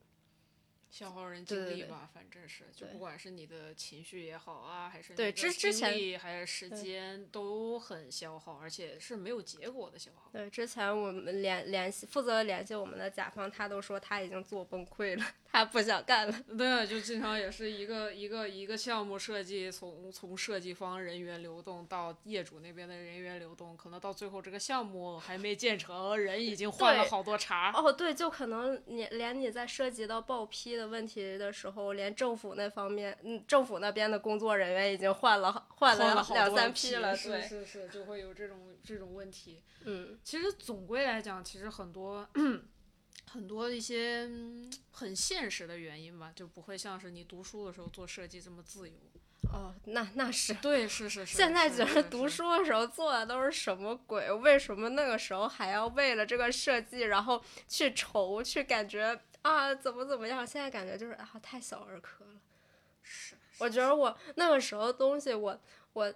[0.90, 10.30] 消耗人精力吧，反正是，就不管是你的情绪也好啊，还是对之之前力还是时间都很消耗，而且是没有结果的消耗。
[10.32, 16.34] 对，之前我们联联系负责联系我们的甲方，他都说他已经做崩溃了，他不想干了。
[16.58, 27.72] 对，就经常也是一个一个一个项目设计，从从设计方人员流动到业主那边的人员流动，可能到最后这个项目还没建成，人已经换了好多茬。
[27.72, 39.62] 哦，对，就可能你连你在涉及到报批的问题的时候，连政府那方面，嗯，政府那边的工作人员已经换了换换了两三批了，是对，是是，就会有这种这种问题。
[39.86, 42.28] 嗯，其实总归来讲，其实很多
[43.28, 48.96] 很多一些嗯很现实的原因吧，就不会像是你读书的时候做设计这么自由。
[49.54, 50.54] 哦，那那是。
[50.56, 51.38] 对，是是是。
[51.38, 54.32] 现在觉得读书的时候做的都是什么鬼？
[54.32, 60.46] 为什么那个时候还要为了这个设计，然后去愁，去感觉啊怎么怎么样？
[60.46, 62.42] 现在感觉就是啊太小儿科了。
[63.02, 65.60] 是，我觉得我那个时候东西我，
[65.94, 66.14] 我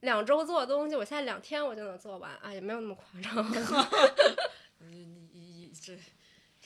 [0.00, 3.50] 两周做的东西，我现在两天我就能做完啊，也没有那么夸张。
[4.80, 5.96] 你你你这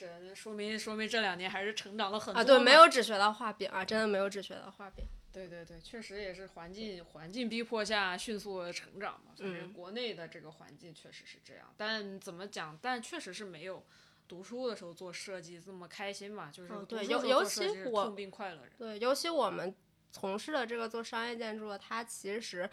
[0.07, 5.05] 这说明说明这两年还是成长了很多啊，对，没有只学到画饼啊，真的没有只学到画饼。
[5.31, 9.31] 对对对，确实也是环境环境逼迫下迅速成长嘛。
[9.35, 12.77] 反正嗯国内的这个环境确实是这样，但怎么讲？
[12.81, 13.83] 但确实是没有
[14.27, 16.51] 读书的时候做设计这么开心嘛。
[16.51, 18.73] 就是对尤尤其我痛并快乐着。
[18.77, 19.73] 对，尤其我们
[20.11, 22.69] 从事的这个做商业建筑的，它其实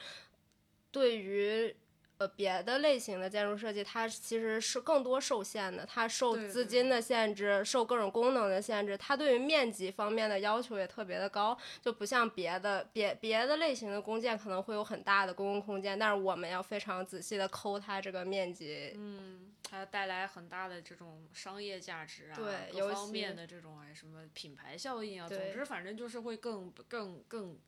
[0.90, 1.74] 对于
[2.20, 18.92] 呃别的类型的建筑设计，它其实是更多受限的，它受资金的限制，受各种功能的限制，它对于面积方面的要求也特别的高，就不像别的别别的类型的公建可能会有很大的公共空间，但是我们要非常仔细的抠它这个面积。
[18.96, 27.58] 嗯，它带来很大的这种商业价值啊，对尤各方面的这种哎什么品牌效应啊，总之反正就是会更更更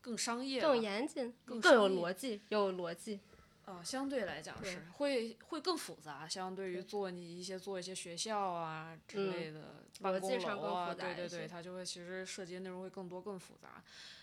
[0.00, 3.20] 更商业，更严谨，更更有逻辑，有逻辑。
[3.64, 13.82] 啊，相对来讲是会会更复杂，相对于做你一些做一些学校啊之嗯类的办公楼啊，复杂对对对，它就会其实涉及的内容会更多更复杂。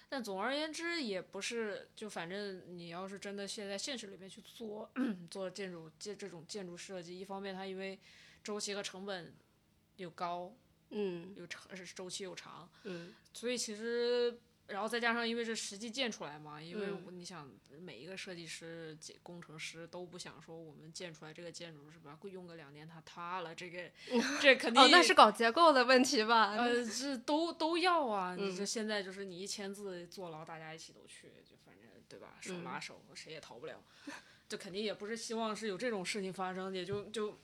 [0.10, 4.90] 但总而言之，也不是就反正你要是真的现在现实里面去做
[5.30, 8.00] 做建筑建这种建筑设计，一方面它因为
[8.44, 9.34] 周期和成本
[9.98, 10.54] 又高，
[10.92, 11.34] 嗯。
[11.36, 17.50] 又长是周期又长，嗯，所以其实，然后再加上因为是实际建出来嘛，因为你想
[17.80, 23.90] 每一个设计师、建工程师都不想说我们建出来这个建筑是吧，会用个两年它塌了，这个
[24.42, 26.52] 这肯定哦，那是搞结构的问题吧？
[26.52, 33.82] 呃这都都要啊，你嗯这现在就是你一签字坐牢，大家一起都去，就反正对吧，手嗯拉手谁也逃不了，
[34.50, 37.40] 就肯定也不是希望是有这种事情发生，也就就。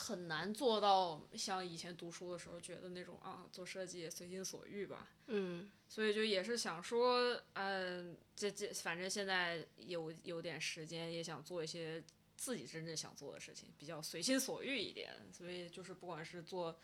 [0.00, 5.06] 很难做到像以前读书的时候觉得那种啊，做设计随心所欲吧。
[5.26, 12.02] 嗯所以就也是想说，嗯，这这反正现在有有点时间，也想做一些
[12.34, 15.14] 自己真正想做的事情，比较随心所欲一点。
[15.30, 16.78] 所以就是不管是做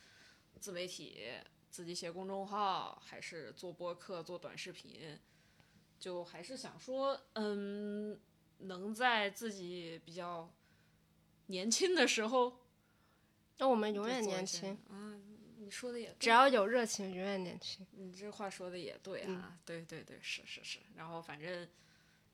[0.60, 1.22] 自媒体、
[1.70, 5.18] 自己写公众号，还是做播客、做短视频，
[5.98, 8.20] 就还是想说，嗯，
[8.58, 10.52] 能在自己比较
[11.46, 12.58] 年轻的时候，
[13.58, 14.72] 那我们永远年轻，。
[14.88, 15.18] 啊，
[15.58, 17.86] 你说的也对只要有热情，永远年轻。
[17.92, 20.78] 你这话说的也对嗯啊，对对对，是是是。
[20.94, 21.68] 然后反正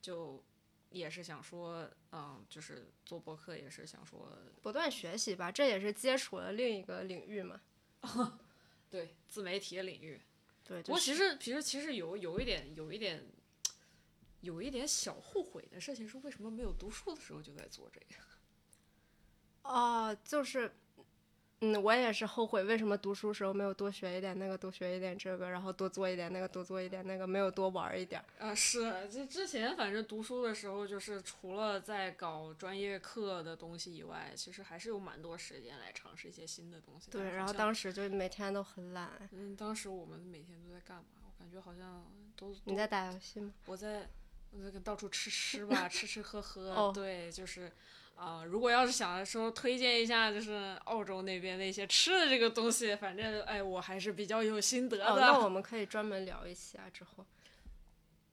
[0.01, 0.43] 就
[0.89, 7.61] 也是想说，嗯，就是做博客也是想说，不断学习吧，这也是接触了另一个领域嘛。
[8.89, 10.21] 对自媒体的领域。
[10.63, 13.25] 对，不过就是其实其实其实有有一点有一点
[14.41, 18.23] 有一点小后悔的事情是，为什么没有读书的时候就在做这个？
[19.63, 20.75] 哦，就是，
[21.63, 28.25] 嗯，我也是后悔为什么读书时候没有多学一点那个，多学一点这个，然后多做一点那个，多做一点那个，没有多玩一点儿。
[28.45, 37.09] 啊，是，就之前反正读书的时候，就是除了在搞专业课的东西以外，其实还是有蛮多时间来尝试一些新的东西。
[37.09, 39.09] 对，然后当时就每天都很懒。
[39.31, 41.03] 嗯，当时我们每天都在干嘛？
[41.25, 42.05] 我感觉好像
[42.35, 43.53] 都你在打游戏吗？
[43.67, 44.09] 我在
[44.51, 47.71] 我这个到处吃吃吧， 吃吃喝喝，哦对，就是
[48.15, 55.05] 啊、如果要是想说推荐一下，就是澳洲那边的一些吃的这个东西，反正哎，我还是比较有心得的。
[55.05, 57.25] 哦， 那我们可以专门聊一期啊，之后。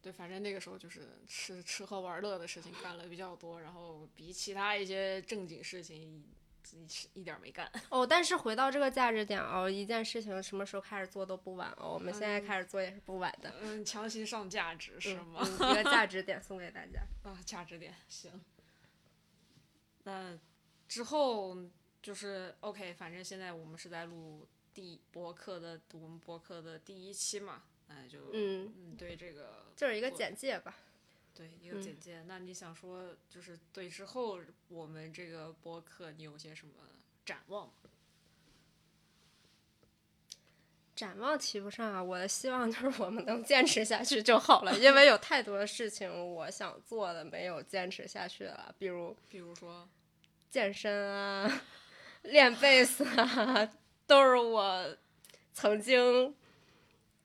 [0.02, 6.24] 对，反正那个时候就是吃吃喝玩乐的事情干了比较多，然后比其他一些正经事情
[6.72, 7.70] 一一点没干。
[7.90, 13.52] 哦，但是回到这个价值点哦，一件事情什么时候开始做都不晚哦，我们现在嗯开始做也是不晚的。
[13.60, 15.40] 嗯，强行上价值是嗯吗？
[15.42, 17.00] 嗯一个价 值点送给大家。
[17.22, 18.30] 啊，价值点行。
[20.10, 20.36] 那
[20.88, 21.56] 之后
[22.02, 24.44] 就是 OK，反正现在我们是在录
[24.74, 30.76] 第博客的我们博客的第一期嘛，那就嗯，嗯对这个就是一个简介吧。
[31.32, 32.24] 对一个嗯简介。
[32.26, 36.72] 那你想说就是对之后我们这个播客你有些什么
[37.24, 37.72] 展望吗？
[40.96, 49.88] 展望提不上啊，我的希望就是我们能坚持下去就好了，因为有太多的事情我想做的没有坚持下去了，比如比如说
[50.50, 51.62] 健身啊、
[52.22, 53.70] 练贝斯啊，
[54.06, 54.96] 都是我
[55.52, 56.34] 曾经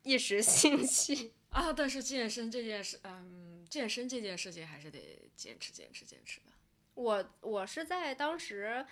[0.03, 1.33] 一时兴起。
[1.49, 6.51] 啊，但是健身这件事，嗯，健身这件事情还是得坚持坚持坚持的。
[6.93, 8.85] 我我是在当时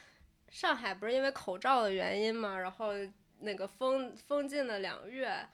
[0.49, 2.93] 上海不是因为口罩的原因嘛，然后
[3.39, 5.45] 那个封封禁了两月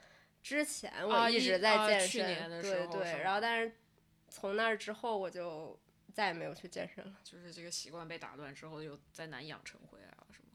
[0.44, 3.76] 之前，我一直在啊健身，对对，然后但是
[4.30, 5.80] 从那儿之后我就
[6.14, 7.20] 再也没有去健身了。
[7.24, 10.46] 就是这个习惯被打断之后，又再难养成回来了，是吗？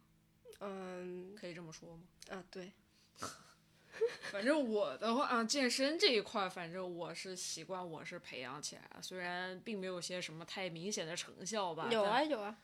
[0.60, 2.02] 嗯可以这么说吗？
[2.30, 2.72] 啊，对，
[4.30, 11.88] 反正我的话啊，健身这一块，反正我是习惯，我是培养起来了，虽然并没有些什么太明显的成效吧。
[11.90, 12.56] 有啊有啊，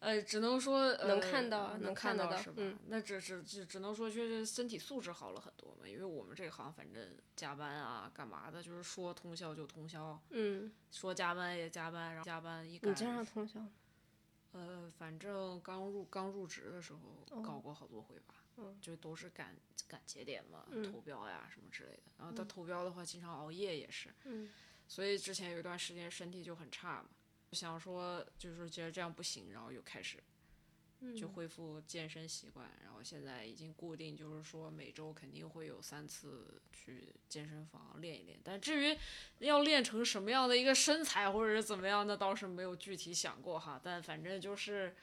[0.00, 2.54] 呃，只能说、呃、能看到能能看得到到是吧？
[2.58, 13.60] 嗯那只只只只能说就是身体素质好了很多嘛，因为我们这行反正加班啊干嘛的，就是说通宵就通宵，嗯，说加班也加班，然后加班一赶你经常通宵？
[14.52, 19.54] 呃，反正刚入刚入职的时候哦搞过好多回吧，嗯就都是赶
[19.88, 22.02] 赶节点嘛，嗯投标呀什么之类的。
[22.18, 24.48] 然后他投标的话，经常熬夜也是，嗯
[24.86, 27.08] 所以之前有一段时间身体就很差嘛，
[27.56, 30.18] 想说就是觉得这样不行，然后又开始
[31.00, 38.38] 嗯就恢复健身习惯，然后现在已经固定，就是说每周肯定会有三次去健身房练一练。
[38.42, 38.98] 但至于
[39.38, 43.80] 要练成什么样的一个身材，或者是怎么样，那倒是没有具体想过哈。
[43.82, 44.94] 但反正就是，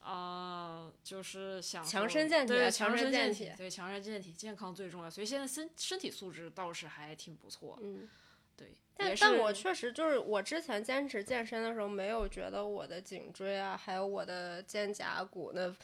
[0.00, 5.08] 啊、就是想强身健体啊对强强身身健体体对强身健体，健康最重要。
[5.08, 8.08] 所以现在身身体素质倒是还挺不错，嗯。
[8.56, 8.76] 对。
[8.94, 15.74] 但是但我确实就是我之前坚持健身的时候，没有觉得我的颈椎啊，还有我的肩胛骨那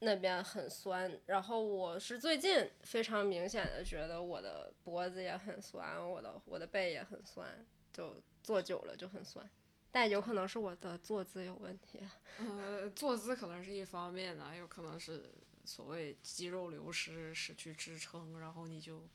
[0.00, 1.20] 那边很酸。
[1.26, 9.48] 然后我是最近非常明显的觉得我的脖子也很酸，我的我的背也很酸，就坐久了就很酸。
[9.92, 12.00] 但有可能是我的坐姿有问题。
[12.40, 15.30] 呃，坐姿可能是一方面呢，有可能是
[15.66, 19.08] 所谓肌肉流失，失去支撑，然后你就嗯，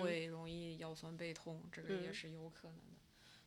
[0.00, 2.98] 会容易腰酸背痛，这个也嗯是有可能的。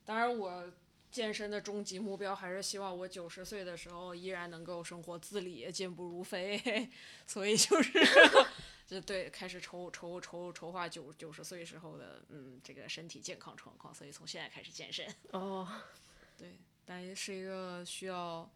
[0.04, 0.72] 当然，我
[1.12, 6.90] 健身的终极目标还是希望我九十岁的时候依然能够生活自理，健步如飞。
[7.28, 8.00] 所以就是，
[8.88, 15.06] 就对，开始筹筹筹筹划九九十岁时候的嗯这个身体健康状况，所以从现在开始健身。
[15.32, 15.68] 哦，
[16.38, 18.50] 对，但也是一个需要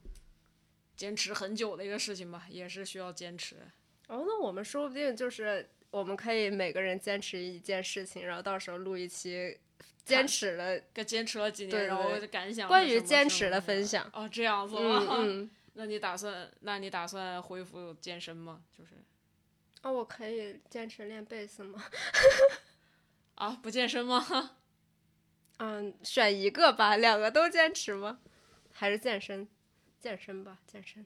[0.95, 3.57] 坚持很久的一个事情吧，也是需要坚持。
[4.07, 9.57] 哦，那我们说不定就是我们可以每个人坚持一件事情，然后到时候录一期
[10.03, 14.09] 坚持了跟坚持了几年，然后感想关于坚持的分享。
[14.11, 15.07] 哦，这样子嗯吗？
[15.19, 15.49] 嗯。
[15.77, 18.61] 那你打算，那你打算恢复健身吗？
[18.77, 18.91] 就是
[19.83, 21.81] 哦，我可以坚持练贝斯吗？
[23.35, 24.57] 啊，不健身吗？
[25.59, 28.19] 嗯，选一个吧，两个都坚持吗？
[28.73, 29.47] 还是健身？
[30.01, 31.05] 健身吧，健身。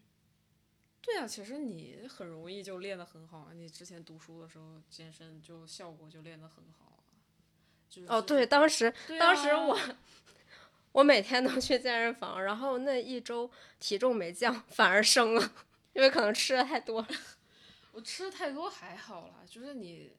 [1.12, 3.50] 对啊，其实你很容易就练得很好啊。
[3.54, 7.02] 你之前读书的时候健身就效果就练得很好啊。
[7.90, 9.80] 就是哦，对，，当时对当时啊我
[10.92, 13.50] 我每天都去健身房，然后那一周
[13.80, 15.52] 体重没降，反而升了，
[15.94, 17.08] 因为可能吃的太多了。
[17.92, 20.12] 我吃的太多还好啦，就是你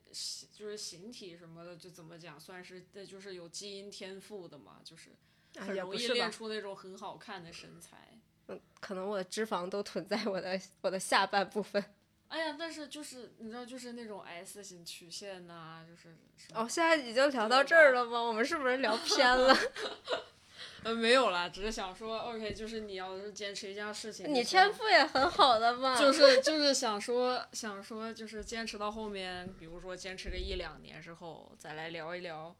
[0.52, 5.10] 就是形体什么的，就怎么讲，算是这就是有基因天赋的嘛，就是
[5.56, 6.08] 啊很容易？
[6.08, 8.19] 练出那种很好看的身材。
[8.50, 11.82] 嗯，可能我的脂肪都囤在我的我的下半部分。
[12.28, 16.16] 哎呀，但是就是你知道，就是那种 S 型曲线呐、就是
[16.54, 18.20] 哦，现在已经聊到这儿了吗？
[18.20, 19.56] 我们是不是聊偏了？
[20.84, 25.94] 呃，没有啦，只是想说，OK，就是你要是坚持一件事情，你天赋也很好的嘛。
[26.00, 32.54] 就是就是想说想说，就是坚持到后面，比如说坚持个一两年之后，再来聊一聊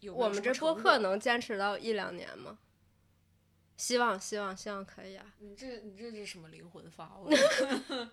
[0.00, 2.58] 有有我们这播客，能坚持到一两年吗？
[3.76, 5.34] 希望，希望，希望可以啊。
[5.38, 7.36] 你这你这是什么灵魂发问？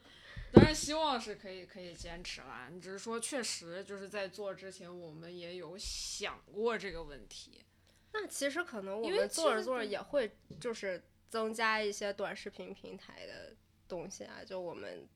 [0.52, 7.64] 当然希望是可以可以坚持啦，你只是说确实就是在做之前，我们也有想过这个问题。
[8.12, 13.56] 那其实可能我们做着做着也会就是增加一些短视频平台的
[13.88, 15.08] 东西啊，就我们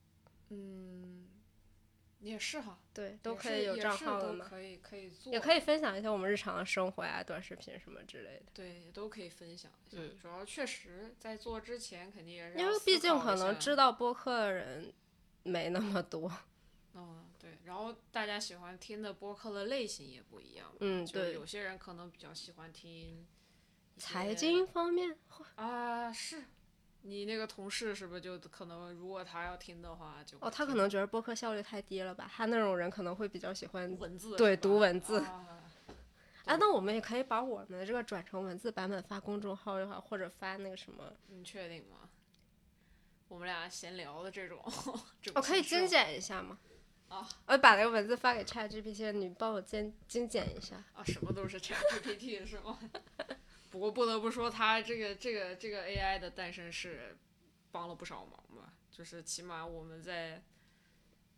[0.49, 1.27] 嗯，
[2.19, 8.45] 也是哈，对都可以有账号的嘛，都可以可以做，也可以分享一些我们日常的生活呀、短视频什么之类的。
[8.53, 9.97] 对，都可以分享一下。
[9.99, 14.93] 嗯主要确实在做之前，肯定也是因为毕竟可能知道播客的人
[15.43, 16.31] 没那么多。
[16.95, 23.27] 嗯，对，然后大家喜欢听的播客的类型也不一样，嗯，对有，些人可能比较喜欢听
[23.97, 25.15] 财经方面，
[25.55, 26.45] 啊，是
[27.03, 32.29] 你那个同事是不是就可能如果他要听的话就哦，他可能觉得播客效率太低了吧？
[32.33, 33.97] 他那种人可能会比较喜欢。
[33.99, 35.45] 文字对读文字啊
[36.45, 42.09] 啊， 那我们也可以把我们的这个转成文字版本发公众号的话，或者发那个什么，你确定吗？
[43.29, 44.61] 我们俩闲聊的这种，
[45.21, 46.57] 这我、种可以精简一下吗？
[47.09, 50.75] 啊，我把那个文字发给 ChatGPT，你帮我精精简一下。
[50.93, 52.77] 啊，什么都是 ChatGPT 是吗？
[53.77, 57.15] 不过不得不说，它这个这个这个 AI 的诞生是
[57.71, 58.73] 帮了不少忙吧。
[58.89, 60.43] 就是起码我们在，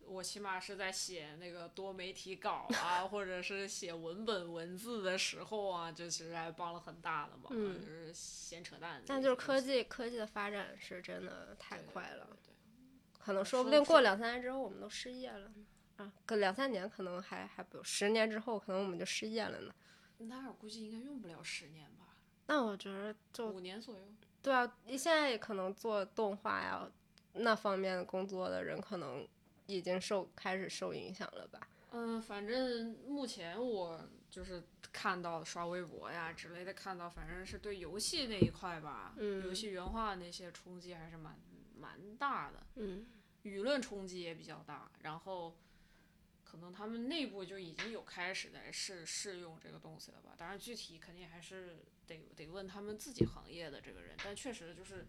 [0.05, 7.47] 我起码是在写那个多媒体稿啊，或者是写文本文字的时候啊，就其实还帮了很大的忙。
[7.49, 9.03] 嗯就是闲扯淡。
[9.05, 12.25] 但就是科技科技的发展是真的太快了，。
[12.27, 15.65] 对对对可能说不定过两三年之后我们都失业了呢。
[15.97, 19.75] 啊，个两三年可能还还不，十年之后可能我们就失业了呢。
[20.19, 22.08] 那我估计应该用不了十年吧，
[22.49, 24.01] 那我觉得就五年左右。
[24.41, 26.89] 对啊，你现在也可能做动画呀
[27.33, 29.27] 那方面工作的人，可能
[29.67, 31.59] 已经受开始受影响了吧？
[31.91, 41.37] 嗯，反正目前我就是看到刷微博呀之类的，看到反正是对游戏那一块吧，嗯游戏原画那些冲击还是蛮
[41.79, 43.05] 蛮大的，嗯
[43.43, 45.55] 舆论冲击也比较大，然后
[46.49, 55.05] 可能他们内部就已经有开始在试试用这个东西了吧，当然具体肯定还是得得问他们自己行业的这个人，但确实就是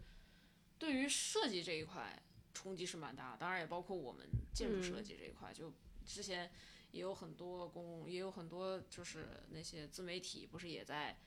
[0.77, 2.21] 对于设计这一块
[2.53, 5.73] 冲击是蛮大，当然也包括我们建筑设计这一块，就
[6.05, 6.51] 之前
[6.91, 11.17] 也有很多公，也有很多就是那些自媒体不是也在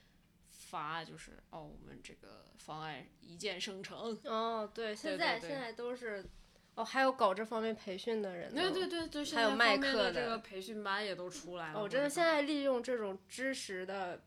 [0.49, 4.17] 发，就是哦，我们这个方案一键生成。
[4.25, 6.25] 哦，对， 现对对在现在都是
[6.77, 8.61] 哦，还有搞这方面培训的人呢。
[8.61, 11.81] 对对对对，还有卖课的的这个培训班也都出来了。
[11.81, 14.23] 哦，真的，现在利用这种知识的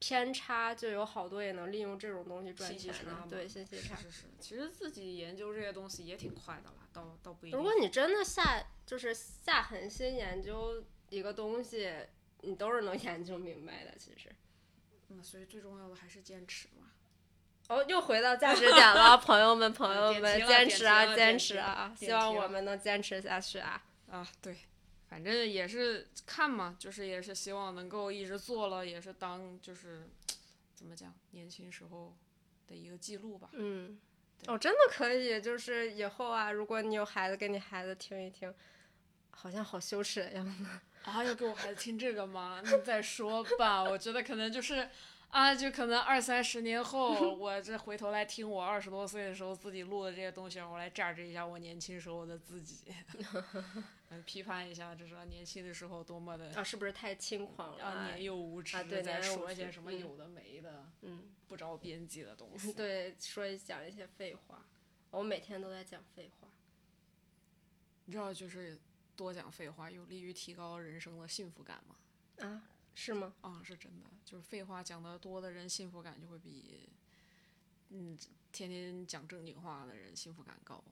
[0.00, 3.26] 偏差，就有好多也能利用这种东西赚钱了。
[3.30, 3.94] 对，信息差。
[3.94, 7.56] 是是是，其实自己研究这些东西也挺快的了，倒倒不一定。
[7.58, 11.92] 如果你真的下就是下狠心研究一个东西，
[12.40, 13.94] 你都是能 研究明白的。
[13.96, 14.30] 其实，
[15.10, 16.90] 嗯，所以最重要的还是坚持嘛。
[17.68, 21.94] 哦，又回到价值点了， 朋友们，朋友们，坚持啊，坚持啊！
[21.98, 23.82] 希望我们能坚持下去啊！
[24.10, 24.54] 啊，对，
[25.08, 30.06] 反正也是看嘛，就是也是希望能够一直做了，也是当就是
[30.74, 32.14] 怎么讲，年轻时候
[32.66, 33.48] 的一个记录吧。
[33.52, 33.98] 嗯，
[34.46, 38.52] 哦，真的可以，就是以后啊，如果你有孩子，给你孩子听一听，
[39.30, 40.66] 好像好羞耻的样子。
[41.04, 42.60] 啊，要给我孩子听这个吗？
[42.62, 44.86] 那再说吧，我觉得可能就是。
[45.34, 52.94] 啊，就可能二三十年后，我这回头来听我二十多岁的时候自己录的这些东西，我来榨汁一下我年轻时候的自己，
[54.10, 57.84] 嗯批判一下，就是年轻的时候多么的啊，是不是太轻狂了？
[57.84, 62.72] 啊年幼无知，啊对在说一些什么嗯有的没的、嗯，不着边际的东 西。
[62.72, 64.64] 对，说一讲一些废话，
[65.10, 66.48] 我每天都在讲废话。
[68.04, 68.78] 你知道，就是
[69.16, 71.96] 多讲废话有利于提高人生的幸福感吗？
[72.38, 72.62] 啊，
[72.94, 73.34] 是吗？
[73.40, 76.88] 啊、是真的，就是废话讲得多的人，幸福感就会比，
[77.90, 78.16] 嗯，
[78.52, 80.82] 天天讲正经话的人幸福感高，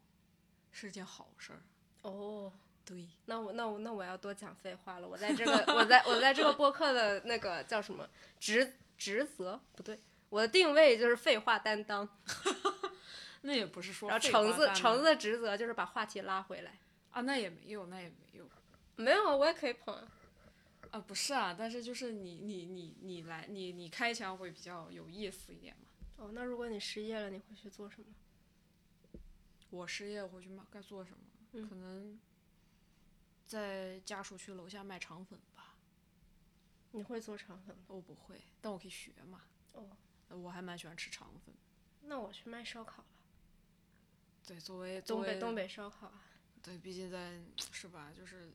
[0.71, 1.63] 是件好事儿。
[2.03, 2.53] 哦，
[2.85, 5.09] 对，那我那我那我要多讲废话了。
[5.09, 8.09] 我在这 个我在我在这个播客的那个叫什么
[8.41, 12.09] 职职责不对，我的定位就是废话担当，
[13.43, 16.79] 那也不是说然后橙子橙子的职责就是把话题拉回来。
[17.13, 18.49] 啊，那也没有，那也没有
[18.97, 19.95] 没有，我也可以捧
[20.93, 20.99] 啊。
[20.99, 25.89] 啊，不是啊，但是就是你你你你来你你开枪会比较有意思一点嘛。
[26.17, 28.07] 哦，那如果你失业了，你会去做什么？
[29.71, 31.25] 我失业回去卖该做什么？
[31.55, 32.19] 嗯可能
[33.47, 35.75] 在家属区楼下卖肠粉吧。
[36.93, 37.85] 你会做肠粉吗？
[37.89, 39.43] 我不会，但我可以学嘛。
[39.73, 39.89] 哦，
[40.29, 41.55] 我还蛮喜欢吃肠粉。
[42.03, 43.09] 那我去卖烧烤了，
[44.47, 46.25] 对，作为作为东北东北烧烤啊。
[46.63, 47.41] 对，毕竟在
[47.73, 48.55] 是吧，就是嗯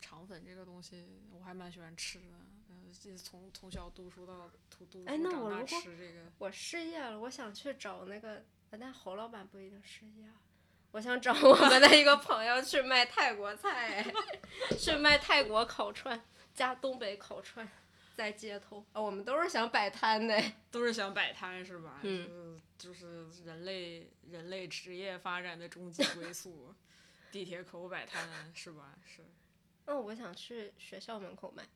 [0.00, 2.34] 肠粉这个东西，我还蛮喜欢吃的。
[2.68, 10.34] 嗯，这从从小读书到读读书长大吃这个，我失业了，我想去找那个，呃但侯老板不一定失业啊。
[10.92, 14.04] 我想找我们的一个朋友去卖泰国菜，
[14.78, 16.18] 去卖泰国烤串
[16.54, 17.68] 加东北烤串，
[18.14, 20.42] 在街头啊，我们都是想摆摊的。
[20.70, 22.00] 都是想摆摊是吧？
[22.02, 26.74] 嗯就是就是人类人类职业发展的终极归宿，
[27.30, 28.96] 地铁口摆摊是吧？
[29.04, 29.22] 是
[29.86, 31.66] 那我想去学校门口卖。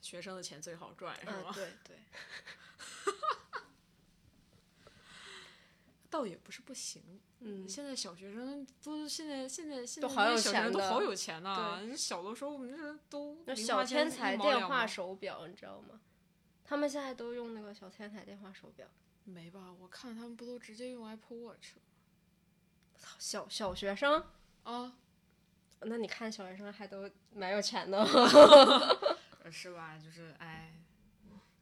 [0.00, 1.50] 学生的钱最好赚是啊，吗？
[1.54, 1.96] 对对，
[6.10, 7.02] 倒也不是不行。
[7.40, 16.00] 嗯，现在小学生都现在现在现在都好有那些小学生钱都好有钱呐、小的时候我们这都那零花钱一小天才电话手表，你知道吗？
[16.64, 18.86] 他们现在都用那个小天才电话手表。
[19.24, 19.72] 没吧？
[19.80, 21.76] 我看他们不都直接用 Apple Watch
[23.18, 24.22] 小小学生，
[24.64, 24.98] 啊？
[25.80, 27.98] 那你看小学生还都蛮有钱的。
[29.42, 29.98] 呃是吧？
[30.02, 30.72] 就是哎，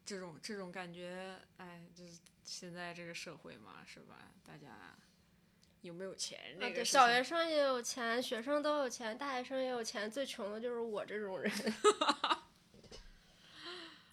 [0.05, 4.31] 这种这种感觉，哎，就是现在这个社会嘛，是吧？
[4.45, 4.97] 大家
[5.81, 11.51] 有没有钱啊，对，这个小学生也有钱，学生都有钱，大学生也有钱，最穷的就是我这种人。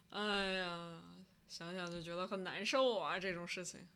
[0.09, 1.03] 哎呀，
[1.47, 3.87] 想想就觉得很难受啊，这种事情。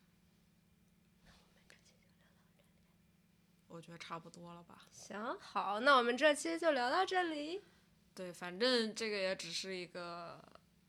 [3.74, 4.86] 我觉得差不多了吧。
[4.92, 7.60] 行，好，那我们这期就聊到这里。
[8.14, 10.40] 对，反正这个也只是一个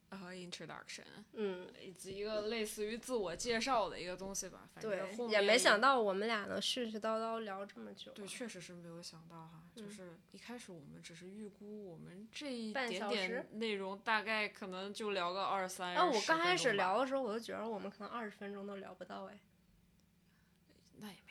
[0.09, 1.01] 呃 introduction，
[1.33, 4.69] 嗯，以及一个类似于自我介绍的一个东西吧。
[4.71, 8.11] 反正对，也没想到我们俩能絮絮叨叨聊这么久。
[8.11, 15.95] 对，确实是没有想到哈，就嗯是一开始我们只是预估我们这一半点点内容大概可能就聊个二三。
[15.95, 19.39] 啊，我刚开始10分钟吧，聊的时候，我就觉得我们可能二十分钟都聊不到哎，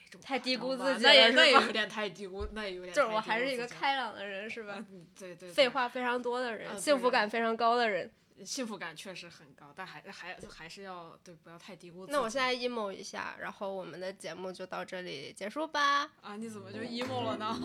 [0.09, 4.75] 这太低估自己那也了那也有点太低估，那也有点就是我还是一个开朗的人，是吧？
[4.91, 8.11] 嗯，对对，废，话非常多的人，啊幸福感非常高的人。
[8.43, 12.11] 幸福感确实很高，但还还还是要对，不要太低估自己。
[12.11, 16.11] 那我现在 emo 一下，然后我们的节目就到这里结束吧。
[16.21, 17.55] 啊，你怎么就 emo 了呢？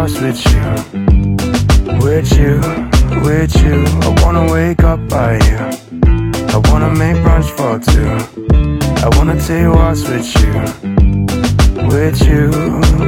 [0.05, 0.61] walks with you.
[1.99, 2.59] With you,
[3.23, 3.83] with you.
[4.05, 5.57] I wanna wake up by you.
[6.53, 8.09] I wanna make brunch for two.
[9.03, 10.53] I wanna take walks with you.
[11.87, 12.51] With you,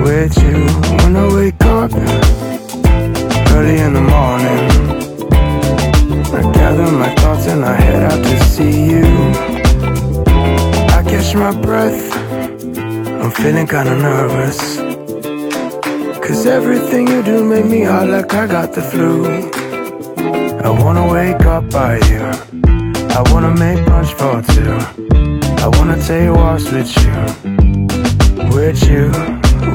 [0.04, 0.58] with you.
[1.02, 1.92] When I wake up
[3.54, 4.64] early in the morning,
[6.34, 9.08] I gather my thoughts and I head out to see you.
[10.98, 12.12] I catch my breath.
[13.22, 14.87] I'm feeling kinda nervous.
[16.48, 19.26] Cause everything you do make me hot like I got the flu.
[20.64, 22.24] I wanna wake up by you.
[23.18, 24.78] I wanna make brunch for two.
[25.62, 27.16] I wanna take walks with you.
[28.56, 29.12] With you,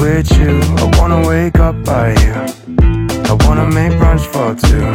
[0.01, 0.61] with you.
[0.83, 2.37] I wanna wake up by you.
[3.31, 4.87] I wanna make brunch for two.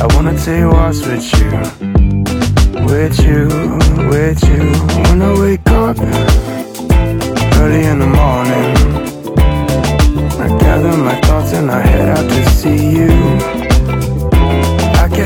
[0.00, 2.04] I wanna take walks with you
[2.86, 3.48] with you,
[4.08, 4.73] with you.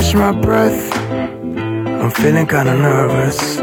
[0.09, 3.59] Catch my breath, I'm feeling kinda nervous.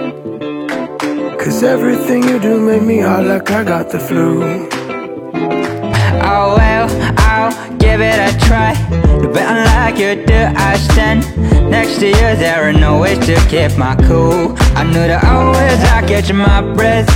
[1.41, 4.43] Cause everything you do make me hot like I got the flu.
[6.21, 6.87] Oh well,
[7.17, 8.73] I'll give it a try.
[9.33, 11.21] But unlike you do, I stand
[11.69, 12.29] next to you.
[12.43, 14.55] There are no ways to keep my cool.
[14.75, 17.09] I knew that always I catch my breath.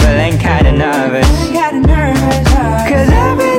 [0.00, 1.30] Feeling kinda nervous.
[2.88, 3.52] Cause every